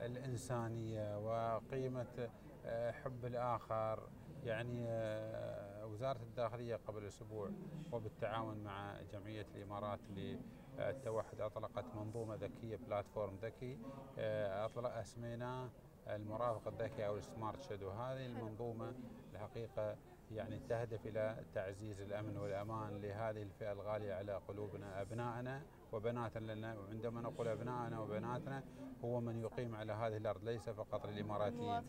الإنسانية 0.00 1.18
وقيمة 1.18 2.28
آه، 2.66 2.90
حب 2.90 3.24
الآخر. 3.24 4.08
يعني 4.42 4.84
آه، 4.88 5.86
وزارة 5.86 6.22
الداخلية 6.22 6.76
قبل 6.76 7.06
أسبوع 7.06 7.52
وبالتعاون 7.92 8.62
مع 8.64 9.02
جمعية 9.02 9.46
الإمارات 9.54 10.00
للتوحد 10.10 11.40
أطلقت 11.40 11.94
منظومة 11.94 12.34
ذكية 12.34 12.76
بلاتفورم 12.76 13.36
ذكي 13.36 13.80
آه، 14.18 14.66
أطلق 14.66 14.90
أسميناه 14.96 15.72
المرافق 16.08 16.68
الذكي 16.68 17.06
أو 17.06 17.16
السمارت 17.18 17.62
شادو 17.62 17.90
هذه 17.90 18.26
المنظومة 18.26 18.94
الحقيقة 19.34 19.98
يعني 20.36 20.60
تهدف 20.68 21.06
إلى 21.06 21.44
تعزيز 21.54 22.00
الأمن 22.00 22.36
والأمان 22.36 23.00
لهذه 23.02 23.42
الفئة 23.42 23.72
الغالية 23.72 24.14
على 24.14 24.40
قلوبنا. 24.48 25.02
أبنائنا 25.02 25.62
وبناتنا 25.92 26.46
لأن 26.46 26.64
عندما 26.64 27.20
نقول 27.20 27.48
أبنائنا 27.48 28.00
وبناتنا 28.00 28.62
هو 29.04 29.20
من 29.20 29.38
يقيم 29.40 29.74
على 29.76 29.92
هذه 29.92 30.16
الأرض 30.16 30.44
ليس 30.44 30.70
فقط 30.70 31.06
للإماراتيين. 31.06 31.82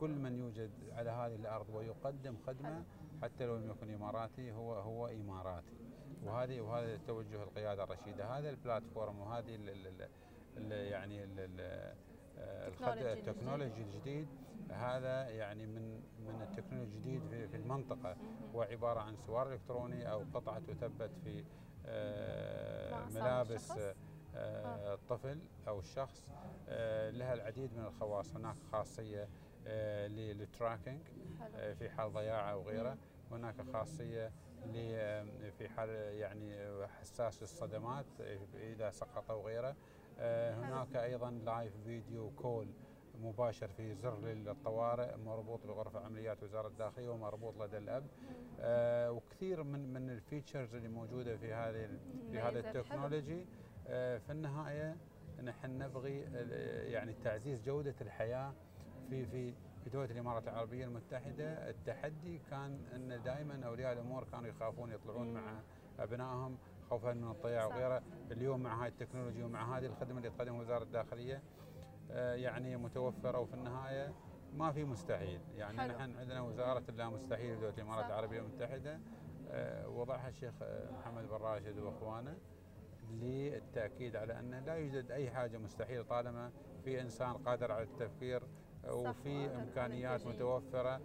كل 0.00 0.10
من 0.10 0.38
يوجد 0.38 0.70
على 0.92 1.10
هذه 1.10 1.34
الأرض 1.34 1.70
ويقدم 1.70 2.36
خدمة 2.46 2.84
حتى 3.22 3.46
لو 3.46 3.56
لم 3.56 3.70
يكن 3.70 3.94
إماراتي 3.94 4.52
هو 4.52 4.74
هو 4.74 5.06
إماراتي. 5.06 5.76
وهذه 6.24 6.60
وهذا 6.60 6.98
توجه 7.06 7.42
القيادة 7.42 7.84
الرشيدة. 7.84 8.38
هذا 8.38 8.50
البلاتفورم 8.50 9.18
وهذه 9.20 9.54
ال 9.54 10.08
ال 10.56 10.72
يعني 10.72 11.24
ال 11.24 11.50
ال 12.88 12.97
technology 12.97 13.82
الجديد 13.82 14.28
هذا 14.70 15.28
يعني 15.28 15.66
من 15.66 16.00
من 16.18 16.42
ال 16.42 16.47
technology 16.47 16.96
الجديد 16.96 17.22
في, 17.30 17.48
في 17.48 17.56
المنطقة. 17.56 18.16
هو 18.54 18.62
عبارة 18.62 19.00
عن 19.00 19.16
سوار 19.16 19.52
إلكتروني 19.52 20.12
أو 20.12 20.24
قطعة 20.34 20.58
تثبت 20.58 21.10
في 21.24 21.44
آه، 21.86 23.08
ملابس 23.08 23.70
آه، 23.70 23.94
آه. 24.34 24.94
الطفل 24.94 25.38
أو 25.68 25.78
الشخص 25.78 26.32
لها 27.10 27.34
العديد 27.34 27.70
من 27.76 27.84
الخواص. 27.84 28.36
هناك 28.36 28.56
خاصية 28.72 29.28
لل 30.06 30.25
tracking 30.25 31.00
في 31.78 31.90
حال 31.90 32.12
ضياع 32.12 32.52
أو 32.52 32.62
غيره. 32.62 32.96
هناك 33.30 33.54
خاصية 33.72 34.32
في 35.58 35.68
حال 35.76 35.88
يعني 36.14 36.54
حساس 37.00 37.42
للصدمات 37.42 38.06
إذا 38.54 38.90
سقط 38.90 39.30
أو 39.30 39.46
غيره. 39.46 39.76
هناك 40.20 40.96
أيضا 40.96 41.30
live 41.30 41.72
video 41.84 42.30
call 42.30 42.66
مباشر 43.22 43.68
في 43.68 43.94
زر 43.94 44.18
للطوارئ 44.20 45.16
مربوط 45.16 45.66
بغرفة 45.66 46.00
عمليات 46.04 46.42
وزارة 46.42 46.68
الداخلية 46.68 47.08
ومربوط 47.08 47.54
لدى 47.62 47.78
الأب. 47.78 48.06
آه 48.60 49.12
وكثير 49.12 49.62
من 49.62 49.92
من 49.92 50.10
ال 50.10 50.17
features 50.17 50.74
اللي 50.74 50.88
موجودة 50.88 51.36
في 51.36 51.52
هذه 51.52 51.88
في 52.32 52.38
هذا 52.40 52.58
ال 52.60 52.67
technology. 52.67 53.46
آه 53.88 54.18
في 54.18 54.32
النهاية 54.32 54.96
نحن 55.44 55.78
نبغي 55.78 56.24
آه، 56.34 56.82
يعني 56.82 57.14
تعزيز 57.24 57.62
جودة 57.62 57.94
الحياة 58.00 58.52
في 59.10 59.26
في 59.26 59.52
في 59.84 59.90
دولة 59.90 60.10
الإمارات 60.10 60.48
العربية 60.48 60.84
المتحدة. 60.84 61.70
التحدي 61.70 62.40
كان 62.50 62.78
أن 62.94 63.22
دائما 63.24 63.66
أولياء 63.66 63.92
الأمور 63.92 64.24
كانوا 64.32 64.48
يخافون 64.48 64.92
يطلعون 64.92 65.34
مع 65.34 65.60
أبنائهم. 65.98 66.58
خوفا 66.90 67.12
من 67.12 67.30
الضياع 67.30 67.66
وغيره 67.66 68.02
اليوم 68.30 68.60
مع 68.62 68.82
هاي 68.82 68.88
التكنولوجيا 68.88 69.44
ومع 69.44 69.78
هذه 69.78 69.86
الخدمة 69.86 70.18
اللي 70.18 70.30
تقدمها 70.30 70.60
وزارة 70.60 70.82
الداخلية 70.82 71.42
آه، 72.10 72.34
يعني 72.34 72.76
متوفرة 72.76 73.38
وفي 73.38 73.54
النهاية 73.54 74.12
ما 74.56 74.72
في 74.72 74.84
مستحيل 74.84 75.40
يعني 75.56 75.80
حلو. 75.80 75.94
نحن 75.98 76.16
عندنا 76.18 76.40
وزارة 76.40 76.82
اللا 76.88 77.08
مستحيل 77.08 77.54
في 77.54 77.60
دوله 77.60 77.74
الامارات. 77.74 78.06
العربية 78.06 78.40
المتحدة 78.40 79.00
آه، 79.50 79.88
وضعها 79.88 80.28
الشيخ 80.28 80.54
آه، 80.62 80.90
محمد 80.90 81.28
بن 81.28 81.34
راشد 81.36 81.78
وإخوانه 81.78 82.36
للتأكيد 83.10 84.16
على 84.16 84.38
أنه 84.38 84.58
لا 84.58 84.74
يوجد 84.74 85.10
أي 85.10 85.30
حاجة 85.30 85.58
مستحيلة 85.58 86.02
طالما 86.02 86.50
في 86.84 87.00
إنسان 87.00 87.32
قادر 87.32 87.72
على 87.72 87.82
التفكير 87.82 88.42
وفي 88.88 89.46
إمكانيات. 89.56 90.26
متوفرة 90.26 91.00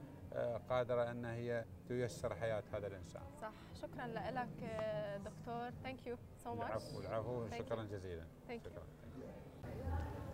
قادرة 0.70 1.12
أن 1.12 1.26
هي 1.26 1.66
تيسر 1.88 2.36
حياة 2.36 2.64
هذا 2.74 2.88
الإنسان. 2.88 3.22
صح. 3.42 3.52
شكرا 3.82 4.08
لك 4.08 4.48
دكتور. 5.26 5.70
thank 5.84 6.08
you 6.08 6.16
so 6.44 6.56
much 6.56 6.70
العفو 6.72 7.00
العفو 7.00 7.50
شكرا 7.58 7.84
جزيلا. 7.84 8.24
Thank 8.48 8.52
you. 8.52 8.66
شكرا. 8.66 8.84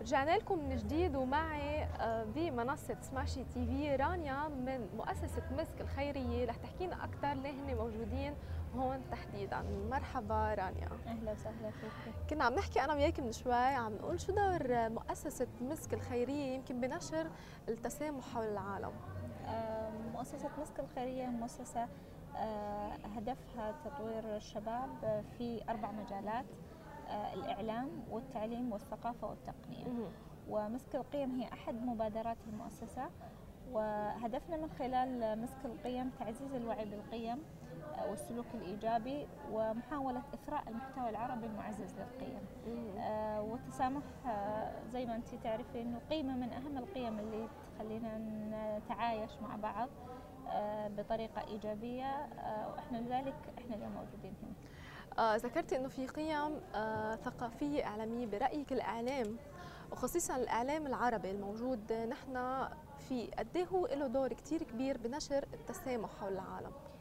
رجعنا 0.00 0.36
لكم 0.36 0.68
من 0.68 0.76
جديد 0.76 1.16
ومعي 1.16 1.84
آه، 1.84 2.24
بمنصة 2.24 2.96
سماشي 3.00 3.44
TV 3.44 3.96
رانيا 3.96 4.48
من 4.48 4.88
مؤسسة 4.96 5.42
مسك 5.52 5.80
الخيرية. 5.80 6.46
رح 6.46 6.56
تحكينا 6.56 7.04
أكثر 7.04 7.32
ليه 7.32 7.50
هن 7.50 7.74
موجودين 7.76 8.34
هون 8.76 9.00
تحديدا. 9.10 9.62
مرحبا 9.90 10.54
رانيا. 10.54 10.88
أهلا 11.06 11.32
وسهلا 11.32 11.70
فيك. 11.70 12.14
كنا 12.30 12.44
عم 12.44 12.54
نحكي 12.54 12.84
أنا 12.84 12.94
وياك 12.94 13.20
من 13.20 13.32
شوي 13.32 13.54
عم 13.54 13.94
نقول 13.94 14.20
شو 14.20 14.32
دور 14.32 14.88
مؤسسة 14.88 15.46
مسك 15.60 15.94
الخيرية 15.94 16.54
يمكن 16.54 16.80
بنشر 16.80 17.30
التسامح 17.68 18.24
حول 18.34 18.44
العالم؟ 18.46 18.92
مؤسسة 20.14 20.50
مسك 20.60 20.80
الخيرية 20.80 21.26
مؤسسة 21.26 21.88
آه، 22.36 22.92
هدفها 23.16 23.74
تطوير 23.84 24.36
الشباب 24.36 24.88
في 25.38 25.60
أربع 25.68 25.90
مجالات 25.92 26.44
آه، 27.08 27.34
الإعلام 27.34 27.88
والتعليم 28.10 28.72
والثقافة 28.72 29.28
والتقنية. 29.28 29.84
ومسك 30.48 30.94
القيم 30.96 31.30
هي 31.40 31.48
أحد 31.52 31.74
مبادرات 31.74 32.36
المؤسسة 32.52 33.10
وهدفنا 33.72 34.56
من 34.56 34.70
خلال 34.78 35.38
مسك 35.42 35.64
القيم 35.64 36.10
تعزيز 36.18 36.54
الوعي 36.54 36.84
بالقيم 36.84 37.38
والسلوك 38.10 38.46
الإيجابي 38.54 39.26
ومحاولة 39.52 40.22
إثراء 40.34 40.62
المحتوى 40.68 41.10
العربي 41.10 41.46
المعزز 41.46 41.94
للقيم. 41.94 42.38
آه، 42.98 43.42
والتسامح 43.42 44.02
آه، 44.26 44.72
زي 44.92 45.06
ما 45.06 45.16
انت 45.16 45.34
تعرفين 45.44 45.86
إنه 45.86 46.00
قيمة 46.10 46.36
من 46.36 46.52
أهم 46.52 46.78
القيم 46.78 47.18
اللي 47.18 47.48
تخلينا 47.76 48.18
نتعايش 48.78 49.30
مع 49.42 49.56
بعض 49.56 49.88
آه، 50.48 50.88
بطريقة 50.88 51.46
إيجابية 51.48 52.04
آه، 52.14 52.68
وإحنا 52.68 52.98
لذلك 52.98 53.34
إحنا 53.58 53.76
اليوم 53.76 53.92
موجودين 53.92 54.34
هنا. 54.42 54.52
آه 55.18 55.36
ذكرتي 55.36 55.76
إنه 55.76 55.88
في 55.88 56.06
قيم 56.06 56.60
آه 56.74 57.14
ثقافية 57.16 57.84
إعلامية 57.86 58.26
برأيك 58.26 58.72
الإعلام 58.72 59.36
وخصيصا 59.92 60.36
الإعلام 60.36 60.86
العربي 60.86 61.30
الموجود 61.30 61.92
نحن 61.92 62.68
في 63.08 63.30
قد 63.38 63.56
إيه 63.56 63.64
هو 63.66 63.86
له 63.86 64.06
دور 64.06 64.32
كثير 64.32 64.62
كبير 64.62 64.98
بنشر 64.98 65.44
التسامح 65.54 66.10
حول 66.20 66.32
العالم. 66.32 66.66
آه، 66.72 66.91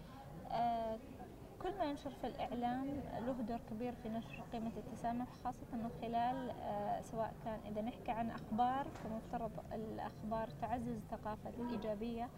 كل 1.62 1.78
ما 1.80 1.86
ينشر 1.86 2.10
في 2.10 2.28
الإعلام 2.28 2.86
له 3.26 3.32
دور 3.34 3.60
كبير 3.70 3.94
في 4.04 4.10
نشر 4.10 4.44
قيمة 4.54 4.72
التسامح 4.78 5.28
خاصة 5.44 5.66
من 5.74 5.90
خلال 6.02 6.50
آه، 6.50 7.02
سواء 7.02 7.34
كان 7.46 7.60
إذا 7.72 7.82
نحكي 7.82 8.12
عن 8.12 8.30
أخبار 8.32 8.88
فمفترض 9.04 9.52
الأخبار 9.74 10.48
تعزز 10.62 10.96
الثقافة 10.96 11.50
الإيجابية 11.50 12.30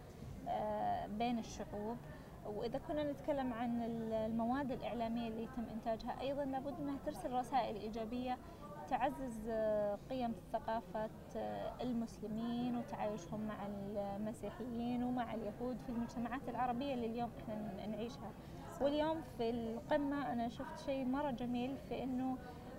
آه، 0.48 1.08
بين 1.08 1.40
الشعوب. 1.40 1.98
وإذا 2.46 2.80
كنا 2.88 3.12
نتكلم 3.12 3.54
عن 3.54 3.84
المواد 3.84 4.72
الإعلامية 4.72 5.28
اللي 5.28 5.44
يتم 5.44 5.66
إنتاجها 5.74 6.22
أيضا 6.22 6.46
لابد 6.46 6.80
أنها 6.80 6.98
ترسل 7.06 7.32
رسائل 7.34 7.76
إيجابية 7.76 8.38
تعزز 8.90 9.50
آه، 9.50 9.98
قيم 10.10 10.36
ثقافة 10.54 11.10
آه، 11.36 11.72
المسلمين 11.82 12.78
وتعايشهم 12.78 13.48
مع 13.48 13.56
المسيحيين 13.68 15.04
ومع 15.04 15.34
اليهود 15.34 15.78
في 15.82 15.90
المجتمعات 15.90 16.50
العربية 16.50 16.94
اللي 16.94 17.06
اليوم 17.06 17.30
إحنا 17.44 17.86
نعيشها. 17.88 18.32
واليوم 18.82 19.22
في 19.38 19.50
القمة 19.50 20.32
أنا 20.34 20.50
شفت 20.50 20.80
شيء 20.86 21.06
مرة 21.06 21.32
جميل 21.32 21.78
في 21.90 22.04
أنه 22.04 22.38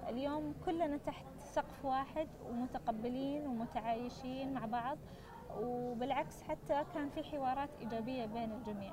اليوم 0.08 0.54
كلنا 0.66 0.96
تحت 0.96 1.26
سقف 1.38 1.84
واحد 1.84 2.28
ومتقبلين 2.50 3.46
ومتعايشين 3.46 4.54
مع 4.54 4.66
بعض 4.66 4.98
وبالعكس 5.60 6.42
حتى 6.42 6.84
كان 6.94 7.08
في 7.10 7.22
حوارات 7.22 7.70
إيجابية 7.80 8.26
بين 8.26 8.52
الجميع. 8.52 8.92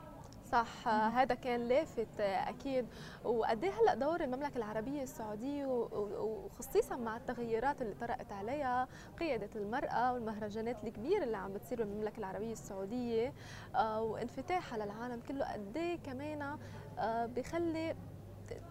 صح 0.52 0.88
هذا 0.88 1.36
كان 1.36 1.68
لافت 1.68 2.20
أكيد. 2.20 2.86
وقد 3.24 3.64
إيه 3.64 3.72
هلأ 3.72 3.94
دور 3.94 4.22
المملكة 4.24 4.58
العربية 4.58 5.04
السعودية 5.04 5.66
وخصيصا 5.66 6.96
مع 6.96 7.18
التغيرات 7.18 7.82
اللي 7.82 7.94
طرأت 7.94 8.32
عليها 8.32 8.88
قيادة 9.20 9.50
المرأة 9.56 10.14
والمهرجانات 10.14 10.84
الكبيرة 10.84 11.24
اللي 11.24 11.38
عم 11.38 11.54
بتصير 11.54 11.84
بالمملكة 11.84 12.20
العربية 12.20 12.52
السعودية 12.52 13.34
آه، 13.76 14.02
وانفتاحها 14.02 14.78
للعالم 14.78 15.22
كله 15.28 15.54
قد 15.54 15.78
إيه 15.78 16.00
كمان 16.00 16.58
آه، 17.00 17.26
بخلي 17.26 17.96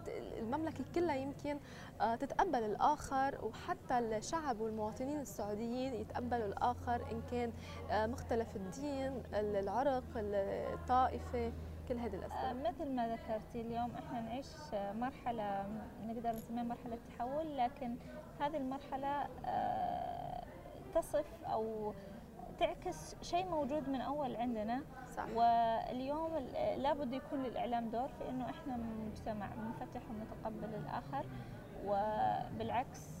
المملكة 0.07 0.83
كلها 0.95 1.15
يمكن 1.15 1.59
آه، 2.01 2.15
تتقبل 2.15 2.63
الآخر 2.63 3.45
وحتى 3.45 3.99
الشعب 3.99 4.59
والمواطنين 4.59 5.19
السعوديين 5.19 5.93
يتقبلوا 5.93 6.45
الآخر 6.47 7.01
إن 7.11 7.21
كان 7.31 7.51
مختلف 8.11 8.55
الدين 8.55 9.23
العرق 9.33 10.03
الطائفة. 10.15 11.51
كل 11.93 11.97
هذه 11.99 12.15
آه، 12.15 12.17
الأسباب 12.17 12.67
مثل 12.67 12.91
ما 12.95 13.07
ذكرتي 13.07 13.61
اليوم 13.61 13.91
إحنا 13.95 14.21
نعيش 14.21 14.47
آه، 14.73 14.93
مرحلة 14.93 15.65
نقدر 16.05 16.29
نسميها 16.31 16.63
مرحلة 16.63 16.97
تحول 17.17 17.57
لكن 17.57 17.95
هذه 18.41 18.57
المرحلة 18.57 19.27
آه، 19.45 20.43
تصف 20.95 21.43
أو 21.45 21.93
تعكس 22.59 23.15
شيء 23.21 23.45
موجود 23.49 23.89
من 23.89 24.01
أول 24.01 24.35
عندنا. 24.35 24.81
صح. 25.17 25.25
واليوم 25.35 26.35
ال- 26.37 26.81
لابد 26.81 27.13
يكون 27.13 27.43
للإعلام 27.43 27.89
دور 27.89 28.07
في 28.07 28.29
أنه 28.29 28.49
إحنا 28.49 28.77
مجتمع 28.77 29.47
منفتح 29.55 30.01
ومتقبل 30.09 30.75
الآخر 30.75 31.25
وبالعكس 31.85 32.99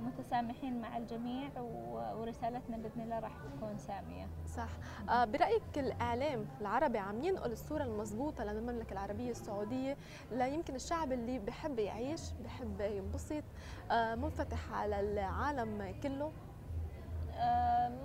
متسامحين 0.00 0.80
مع 0.80 0.96
الجميع 0.96 1.50
ورسالتنا 2.16 2.76
بإذن 2.76 3.00
الله 3.02 3.18
راح 3.18 3.32
تكون 3.56 3.78
سامية. 3.78 4.26
صح. 4.46 4.68
آه، 5.10 5.24
برأيك 5.24 5.62
الإعلام 5.78 6.46
العربي 6.60 6.98
عم 6.98 7.24
ينقل 7.24 7.52
الصورة 7.52 7.82
المضبوطة 7.82 8.44
للمملكة 8.44 8.92
العربية 8.92 9.30
السعودية 9.30 9.96
لا 10.32 10.46
يمكن 10.46 10.74
الشعب 10.74 11.12
اللي 11.12 11.38
بحب 11.38 11.78
يعيش 11.78 12.20
بحب 12.44 12.80
ينبسط 12.80 13.44
آه، 13.90 14.14
منفتح 14.14 14.72
على 14.72 15.00
العالم 15.00 15.94
كله؟ 16.02 16.32
آم، 17.38 17.98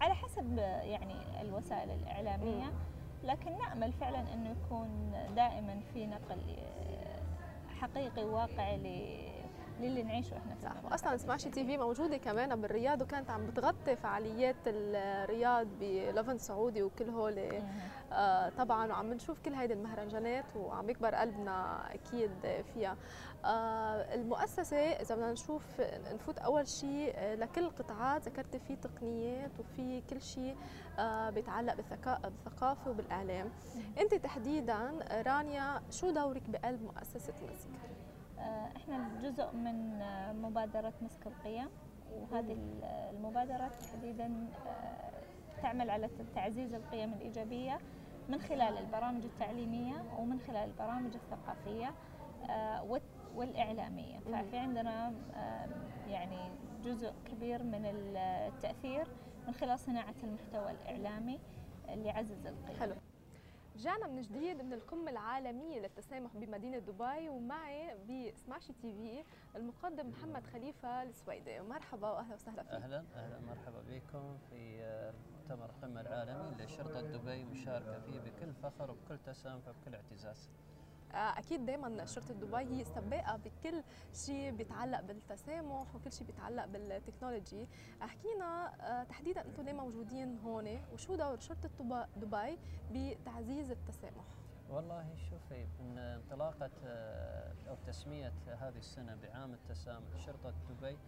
على 0.00 0.14
حسب 0.14 0.58
يعني 0.82 1.40
الوسائل 1.40 1.90
الإعلامية. 1.90 2.72
لكن 3.24 3.58
نأمل 3.58 3.92
فعلا 3.92 4.34
أنه 4.34 4.50
يكون 4.50 5.12
دائما 5.36 5.80
في 5.94 6.06
نقل 6.06 6.38
آه، 6.58 7.20
حقيقي 7.80 8.24
واقعي 8.24 8.76
ل- 8.76 9.33
للي 9.80 10.02
نعيشه 10.02 10.36
إحنا 10.36 10.54
في 10.54 10.60
صح. 10.62 10.70
المملكة 10.70 10.92
واصلا 10.92 11.16
سماشي 11.16 11.50
تي 11.50 11.66
في 11.66 11.78
موجودة 11.78 12.16
كمان 12.16 12.60
بالرياض 12.60 13.02
وكانت 13.02 13.30
عم 13.30 13.46
بتغطي 13.46 13.96
فعاليات 13.96 14.56
الرياض 14.66 15.66
بلفن 15.80 16.38
سعودي 16.38 16.82
وكل 16.82 17.08
هول. 17.10 17.34
مهم. 17.36 17.68
آه، 18.12 18.48
طبعا 18.48 18.86
وعم 18.92 19.12
نشوف 19.12 19.38
كل 19.44 19.54
هيدي 19.54 19.72
المهرجانات 19.74 20.44
وعم 20.56 20.90
يكبر 20.90 21.14
قلبنا 21.14 21.84
أكيد 21.94 22.30
فيها. 22.74 22.96
آه، 23.44 24.14
المؤسسة 24.14 24.76
إذا 24.76 25.14
بدنا 25.14 25.32
نشوف 25.32 25.62
نفوت 26.14 26.38
أول 26.38 26.68
شيء 26.68 27.12
آه، 27.16 27.34
لكل 27.34 27.64
القطاعات 27.64 28.28
ذكرت 28.28 28.56
في 28.56 28.76
تقنيات 28.76 29.50
وفي 29.60 30.02
كل 30.10 30.22
شيء 30.22 30.56
آه، 30.98 31.30
بيتعلق 31.30 31.74
بالثقا- 31.74 32.20
بالثقافة 32.28 32.90
وبالإعلام. 32.90 33.50
أنت 34.00 34.14
تحديدا 34.14 34.90
رانيا 35.26 35.82
شو 35.90 36.10
دورك 36.10 36.42
بقلب 36.50 36.82
مؤسسة 36.82 37.32
آه، 37.42 37.93
إحنا 38.76 39.08
جزء 39.22 39.52
من 39.52 40.02
آه، 40.02 40.32
مبادرة 40.32 40.92
مسك 41.02 41.26
القيم 41.26 41.68
وهذه 42.12 42.52
ال- 42.52 42.84
المبادرة 42.84 43.68
تحديدا 43.68 44.46
آه، 44.66 45.60
تعمل 45.62 45.90
على 45.90 46.08
تعزيز 46.34 46.74
القيم 46.74 47.12
الإيجابية 47.12 47.78
من 48.28 48.40
خلال 48.40 48.78
البرامج 48.78 49.24
التعليمية 49.24 50.04
ومن 50.18 50.40
خلال 50.40 50.56
البرامج 50.70 51.14
الثقافية 51.14 51.94
آه، 52.50 52.98
والإعلامية. 53.34 54.18
ففي 54.18 54.58
عندنا 54.58 55.12
آه، 55.34 55.68
يعني 56.08 56.38
جزء 56.84 57.12
كبير 57.24 57.62
من 57.62 57.82
التأثير 57.86 59.06
من 59.46 59.54
خلال 59.54 59.78
صناعة 59.78 60.14
المحتوى 60.24 60.70
الإعلامي 60.70 61.40
اللي 61.88 62.08
يعزز 62.08 62.46
القيم. 62.46 62.80
حلو. 62.80 62.94
رجعنا 63.74 64.06
من 64.06 64.22
جديد 64.22 64.62
من 64.62 64.72
القمة 64.72 65.10
العالمية 65.10 65.80
للتسامح 65.80 66.36
بمدينة 66.36 66.78
دبي 66.78 67.28
ومعي 67.28 67.94
بسماشي 67.94 68.72
تي 68.72 69.24
في 69.52 69.58
المقدم 69.58 70.08
محمد 70.08 70.46
خليفة 70.46 71.02
السويدي. 71.02 71.60
مرحبا 71.60 72.10
وأهلا 72.10 72.34
وسهلا 72.34 72.62
فيك. 72.62 72.72
أهلا 72.72 73.04
أهلا 73.14 73.40
مرحبا 73.40 73.82
بكم 73.88 74.38
في 74.50 74.80
مؤتمر 75.32 75.70
القمة 75.70 76.00
العالمي 76.00 76.52
اللي 76.52 76.68
شرطه 76.68 77.00
دبي 77.00 77.44
مشاركة 77.44 78.00
فيه 78.00 78.20
بكل 78.20 78.52
فخر 78.52 78.90
وبكل 78.90 79.18
تسامح 79.18 79.68
وبكل 79.68 79.94
اعتزاز. 79.94 80.50
أكيد 81.14 81.66
دائما 81.66 82.04
شرطة 82.04 82.34
دبي 82.34 82.84
سباقة 82.84 83.36
بكل 83.36 83.82
شيء 84.12 84.50
بيتعلق 84.50 85.00
بالتسامح 85.00 85.94
وكل 85.94 86.12
شيء 86.12 86.26
بيتعلق 86.26 86.64
بالتكنولوجي. 86.66 87.68
احكينا 88.02 88.74
آه، 88.80 89.04
تحديدا 89.04 89.44
أنتم 89.44 89.62
ليه 89.62 89.72
موجودين 89.72 90.38
هون؟ 90.38 90.80
وشو 90.92 91.14
دور 91.14 91.40
شرطة 91.40 91.70
دبي 92.16 92.58
بتعزيز 92.92 93.70
التسامح؟ 93.70 94.24
والله 94.70 95.16
شوفي 95.30 95.66
من 95.80 95.98
انطلاقة 95.98 96.70
آه، 96.84 97.52
أو 97.68 97.76
تسمية 97.86 98.32
هذه 98.46 98.78
السنة 98.78 99.14
بعام 99.14 99.54
التسامح 99.54 100.16
شرطة 100.26 100.54
دبي 100.70 100.98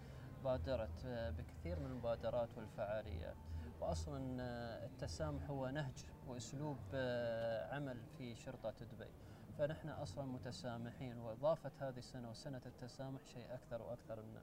بادرت 0.45 1.05
آه، 1.07 1.31
بكثير 1.31 1.81
من 1.81 1.87
المبادرات 1.87 2.48
والفعاليات. 2.57 3.37
وأصلا 3.81 4.21
التسامح 4.85 5.50
هو 5.50 5.69
نهج 5.69 6.04
وأسلوب 6.29 6.79
عمل 7.71 7.98
في 8.19 8.35
شرطة 8.37 8.75
دبي. 8.92 9.11
فنحن 9.59 9.88
أصلا 9.88 10.25
متسامحين 10.25 11.19
وإضافة 11.19 11.71
هذه 11.81 11.98
السنة 11.98 12.31
وسنة 12.31 12.61
التسامح 12.67 13.21
شيء 13.35 13.54
أكثر 13.54 13.83
وأكثر 13.83 14.23
منه. 14.23 14.42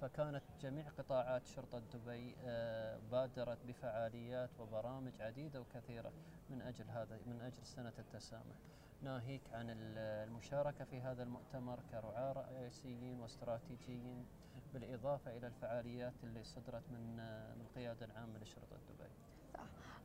فكانت 0.00 0.42
جميع 0.60 0.88
قطاعات 0.98 1.46
شرطة 1.46 1.82
دبي 1.94 2.34
آه، 2.44 2.98
بادرت 3.12 3.58
بفعاليات 3.68 4.50
وبرامج 4.60 5.12
عديدة 5.20 5.60
وكثيرة 5.60 6.12
من 6.50 6.62
أجل 6.62 6.84
هذا 6.88 7.18
من 7.26 7.40
أجل 7.40 7.66
سنة 7.66 7.92
التسامح. 7.98 8.56
ناهيك 9.02 9.42
عن 9.52 9.66
المشاركة 9.70 10.84
في 10.84 11.00
هذا 11.00 11.22
المؤتمر 11.22 11.80
كرعاة 11.90 12.32
رئيسيين 12.32 13.20
واستراتيجيين 13.20 14.26
بالإضافة 14.74 15.36
إلى 15.36 15.46
الفعاليات 15.46 16.14
اللي 16.24 16.44
صدرت 16.44 16.82
من 16.90 17.20
آه، 17.20 17.54
من 17.54 17.60
القياده 17.60 18.06
العامة 18.06 18.38
لشرطة 18.38 18.76
دبي. 18.88 19.25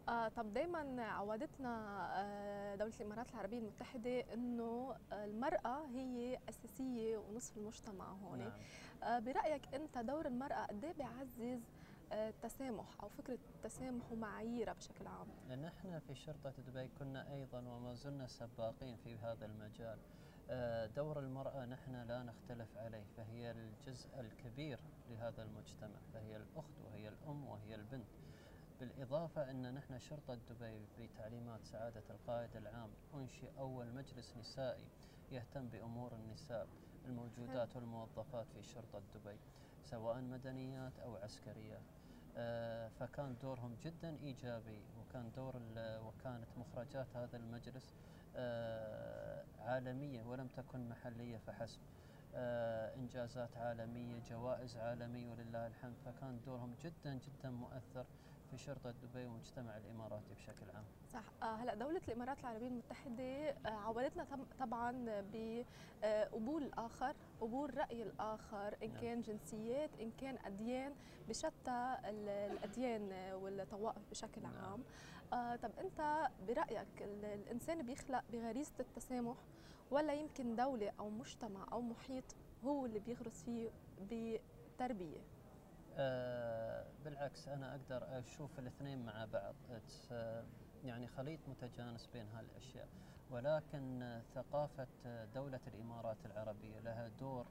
آه 0.09 0.27
طب 0.27 0.53
دائما 0.53 1.03
عودتنا 1.03 2.07
آه 2.21 2.75
دولة 2.75 2.93
الإمارات 2.99 3.31
العربية 3.31 3.57
المتحدة 3.59 4.33
أنه 4.33 4.95
المرأة 5.11 5.85
هي 5.85 6.39
أساسية 6.49 7.17
ونصف 7.17 7.57
المجتمع 7.57 8.05
هون 8.11 8.39
نعم. 8.39 8.51
آه 9.03 9.19
برأيك 9.19 9.75
أنت 9.75 9.97
دور 9.97 10.25
المرأة 10.27 10.65
قد 10.65 10.83
إيه 10.83 10.93
بيعزز 10.93 11.61
آه، 12.13 12.29
التسامح 12.29 12.85
أو 13.03 13.09
فكرة 13.09 13.39
التسامح 13.55 14.11
ومعاييرها 14.11 14.73
بشكل 14.73 15.07
عام. 15.07 15.27
نحن 15.61 15.99
في 15.99 16.15
شرطة 16.15 16.53
دبي 16.67 16.87
كنا 16.99 17.33
أيضا 17.33 17.59
وما 17.59 17.93
زلنا 17.93 18.27
سباقين 18.27 18.95
في 18.95 19.17
هذا 19.17 19.45
المجال. 19.45 19.99
دور 20.95 21.19
المرأة 21.19 21.65
نحن 21.65 21.95
لا 21.95 22.23
نختلف 22.23 22.77
عليه 22.77 23.03
فهي 23.17 23.51
الجزء 23.51 24.19
الكبير 24.19 24.79
لهذا 25.09 25.43
المجتمع 25.43 25.99
فهي 26.13 26.37
الأخت 26.37 26.79
وهي 26.85 27.07
الأم 27.07 27.47
وهي 27.47 27.75
البنت. 27.75 28.07
بالإضافة 28.81 29.51
أن 29.51 29.73
نحن 29.73 29.99
شرطة 29.99 30.37
دبي 30.49 30.85
بتعليمات 30.99 31.59
سعادة 31.63 32.03
القائد 32.09 32.55
العام 32.55 32.89
أنشئ 33.13 33.47
أول 33.59 33.85
مجلس 33.93 34.37
نسائي 34.37 34.85
يهتم 35.31 35.67
بأمور 35.67 36.11
النساء 36.15 36.67
الموجودات 37.05 37.75
والموظفات 37.75 38.45
في 38.55 38.63
شرطة 38.63 39.01
دبي 39.15 39.37
سواء 39.85 40.21
مدنيات 40.21 40.99
أو 40.99 41.15
عسكريات 41.15 41.81
آه، 42.37 42.89
فكان 42.99 43.35
دورهم 43.41 43.75
جدا 43.83 44.17
إيجابي 44.23 44.81
وكان 44.99 45.31
دور 45.35 45.55
وكانت 45.77 46.47
مخرجات 46.57 47.07
هذا 47.15 47.37
المجلس 47.37 47.93
آه، 48.35 49.43
عالمية 49.59 50.23
ولم 50.23 50.47
تكن 50.47 50.89
محلية 50.89 51.37
فحسب. 51.37 51.79
آه، 52.35 52.95
إنجازات 52.95 53.57
عالمية 53.57 54.19
جوائز 54.29 54.77
عالمية 54.77 55.31
ولله 55.31 55.67
الحمد. 55.67 55.93
فكان 56.05 56.39
دورهم 56.45 56.75
جدا 56.83 57.13
جدا 57.13 57.49
مؤثر. 57.49 58.05
في 58.51 58.57
شرطة 58.57 58.91
دبي 58.91 59.25
والمجتمع 59.25 59.77
الإماراتي 59.77 60.33
بشكل 60.33 60.65
عام 60.75 60.83
صح 61.13 61.23
آه، 61.43 61.55
هلا 61.55 61.75
دولة 61.75 62.01
الإمارات 62.07 62.39
العربية 62.39 62.67
المتحدة 62.67 63.49
آه، 63.49 63.69
عودتنا 63.69 64.27
طبعا 64.59 65.21
بقبول 65.33 66.63
الآخر 66.63 67.15
قبول 67.41 67.77
رأي 67.77 68.03
الآخر 68.03 68.75
إن 68.83 68.89
نعم. 68.89 69.01
كان 69.01 69.21
جنسيات 69.21 69.89
إن 69.99 70.11
كان 70.11 70.37
أديان 70.45 70.95
بشتى 71.29 71.97
الأديان 72.05 73.33
والطوائف 73.33 74.09
بشكل 74.11 74.41
نعم. 74.41 74.55
عام 74.55 74.83
آه 75.33 75.55
طب 75.55 75.71
أنت 75.79 76.29
برأيك 76.47 77.01
الإنسان 77.01 77.85
بيخلق 77.85 78.23
بغريزة 78.31 78.73
التسامح 78.79 79.37
ولا 79.91 80.13
يمكن 80.13 80.55
دولة 80.55 80.91
أو 80.99 81.09
مجتمع 81.09 81.67
أو 81.71 81.81
محيط 81.81 82.35
هو 82.65 82.85
اللي 82.85 82.99
بيغرس 82.99 83.43
فيه 83.43 83.69
بتربية 84.11 85.19
آه 85.97 86.85
بالعكس 87.05 87.47
أنا 87.47 87.71
أقدر 87.71 88.19
أشوف 88.19 88.59
الاثنين 88.59 89.05
مع 89.05 89.25
بعض. 89.25 89.55
يعني 90.83 91.07
خليط 91.07 91.39
متجانس 91.47 92.07
بين 92.13 92.27
هالأشياء. 92.29 92.87
ولكن 93.31 94.21
ثقافة 94.35 94.87
دولة 95.35 95.59
الإمارات 95.67 96.17
العربية 96.25 96.79
لها 96.79 97.07
دور 97.07 97.45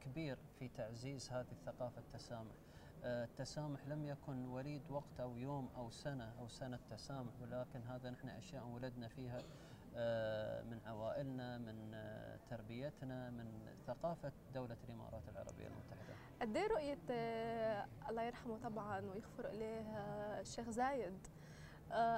كبير 0.00 0.38
في 0.58 0.68
تعزيز 0.68 1.30
هذه 1.30 1.52
الثقافة 1.52 2.00
التسامح. 2.00 2.54
آه، 3.04 3.24
التسامح 3.24 3.86
لم 3.86 4.04
يكن 4.04 4.44
وليد 4.46 4.82
وقت 4.90 5.20
أو 5.20 5.36
يوم 5.36 5.68
أو 5.76 5.90
سنة 5.90 6.32
أو 6.38 6.48
سنة 6.48 6.78
تسامح 6.90 7.32
ولكن 7.42 7.80
هذا 7.82 8.10
نحن 8.10 8.28
أشياء 8.28 8.66
ولدنا 8.66 9.08
فيها. 9.08 9.38
آه، 9.38 9.71
من 10.70 10.80
عوائلنا 10.86 11.58
من 11.58 11.90
آه، 11.94 12.38
تربيتنا 12.50 13.30
من 13.30 13.66
ثقافة 13.86 14.32
دولة 14.54 14.76
الإمارات 14.88 15.22
العربية 15.28 15.66
المتحدة. 15.66 16.14
قد 16.40 16.56
إيه 16.56 16.66
رؤية 16.66 16.98
آه، 17.10 17.86
الله 18.08 18.22
يرحمه 18.22 18.58
طبعا 18.58 19.00
ويغفر 19.00 19.48
إليه 19.48 19.80
الشيخ 20.40 20.70
زايد؟ 20.70 21.26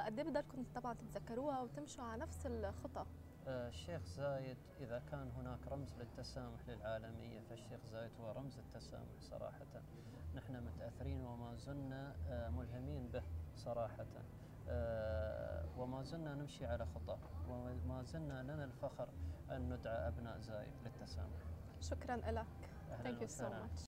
قد 0.06 0.18
إيه 0.18 0.24
بضلكم 0.28 0.64
طبعا 0.74 0.94
تتذكروها 0.94 1.60
وتمشوا 1.60 2.04
على 2.04 2.22
نفس 2.22 2.46
الخطى 2.46 3.06
الشيخ 3.46 4.02
زايد 4.04 4.56
إذا 4.80 5.02
كان 5.10 5.30
هناك 5.36 5.58
رمز 5.68 5.94
للتسامح 5.94 6.68
للعالمية 6.68 7.40
فالشيخ 7.40 7.80
زايد 7.92 8.10
هو 8.20 8.32
رمز 8.32 8.58
التسامح 8.58 9.20
صراحة. 9.20 9.66
نحن 10.34 10.62
متأثرين 10.66 11.20
وما 11.24 11.56
زلنا 11.56 12.14
ملهمين 12.50 13.08
به 13.08 13.22
صراحة. 13.56 14.00
آه، 14.16 14.43
وما 15.76 16.02
زلنا 16.02 16.34
نمشي 16.34 16.66
على 16.66 16.86
خطى 16.86 17.18
وما 17.48 18.02
زلنا 18.02 18.42
لنا 18.42 18.64
الفخر 18.64 19.08
أن 19.50 19.72
ندعى 19.72 20.08
أبناء 20.08 20.38
زايد 20.40 20.72
للتسامح. 20.84 21.40
شكرا 21.80 22.16
لك. 22.16 22.46
Thank 23.04 23.20
you 23.20 23.28
so 23.28 23.42
much. 23.42 23.80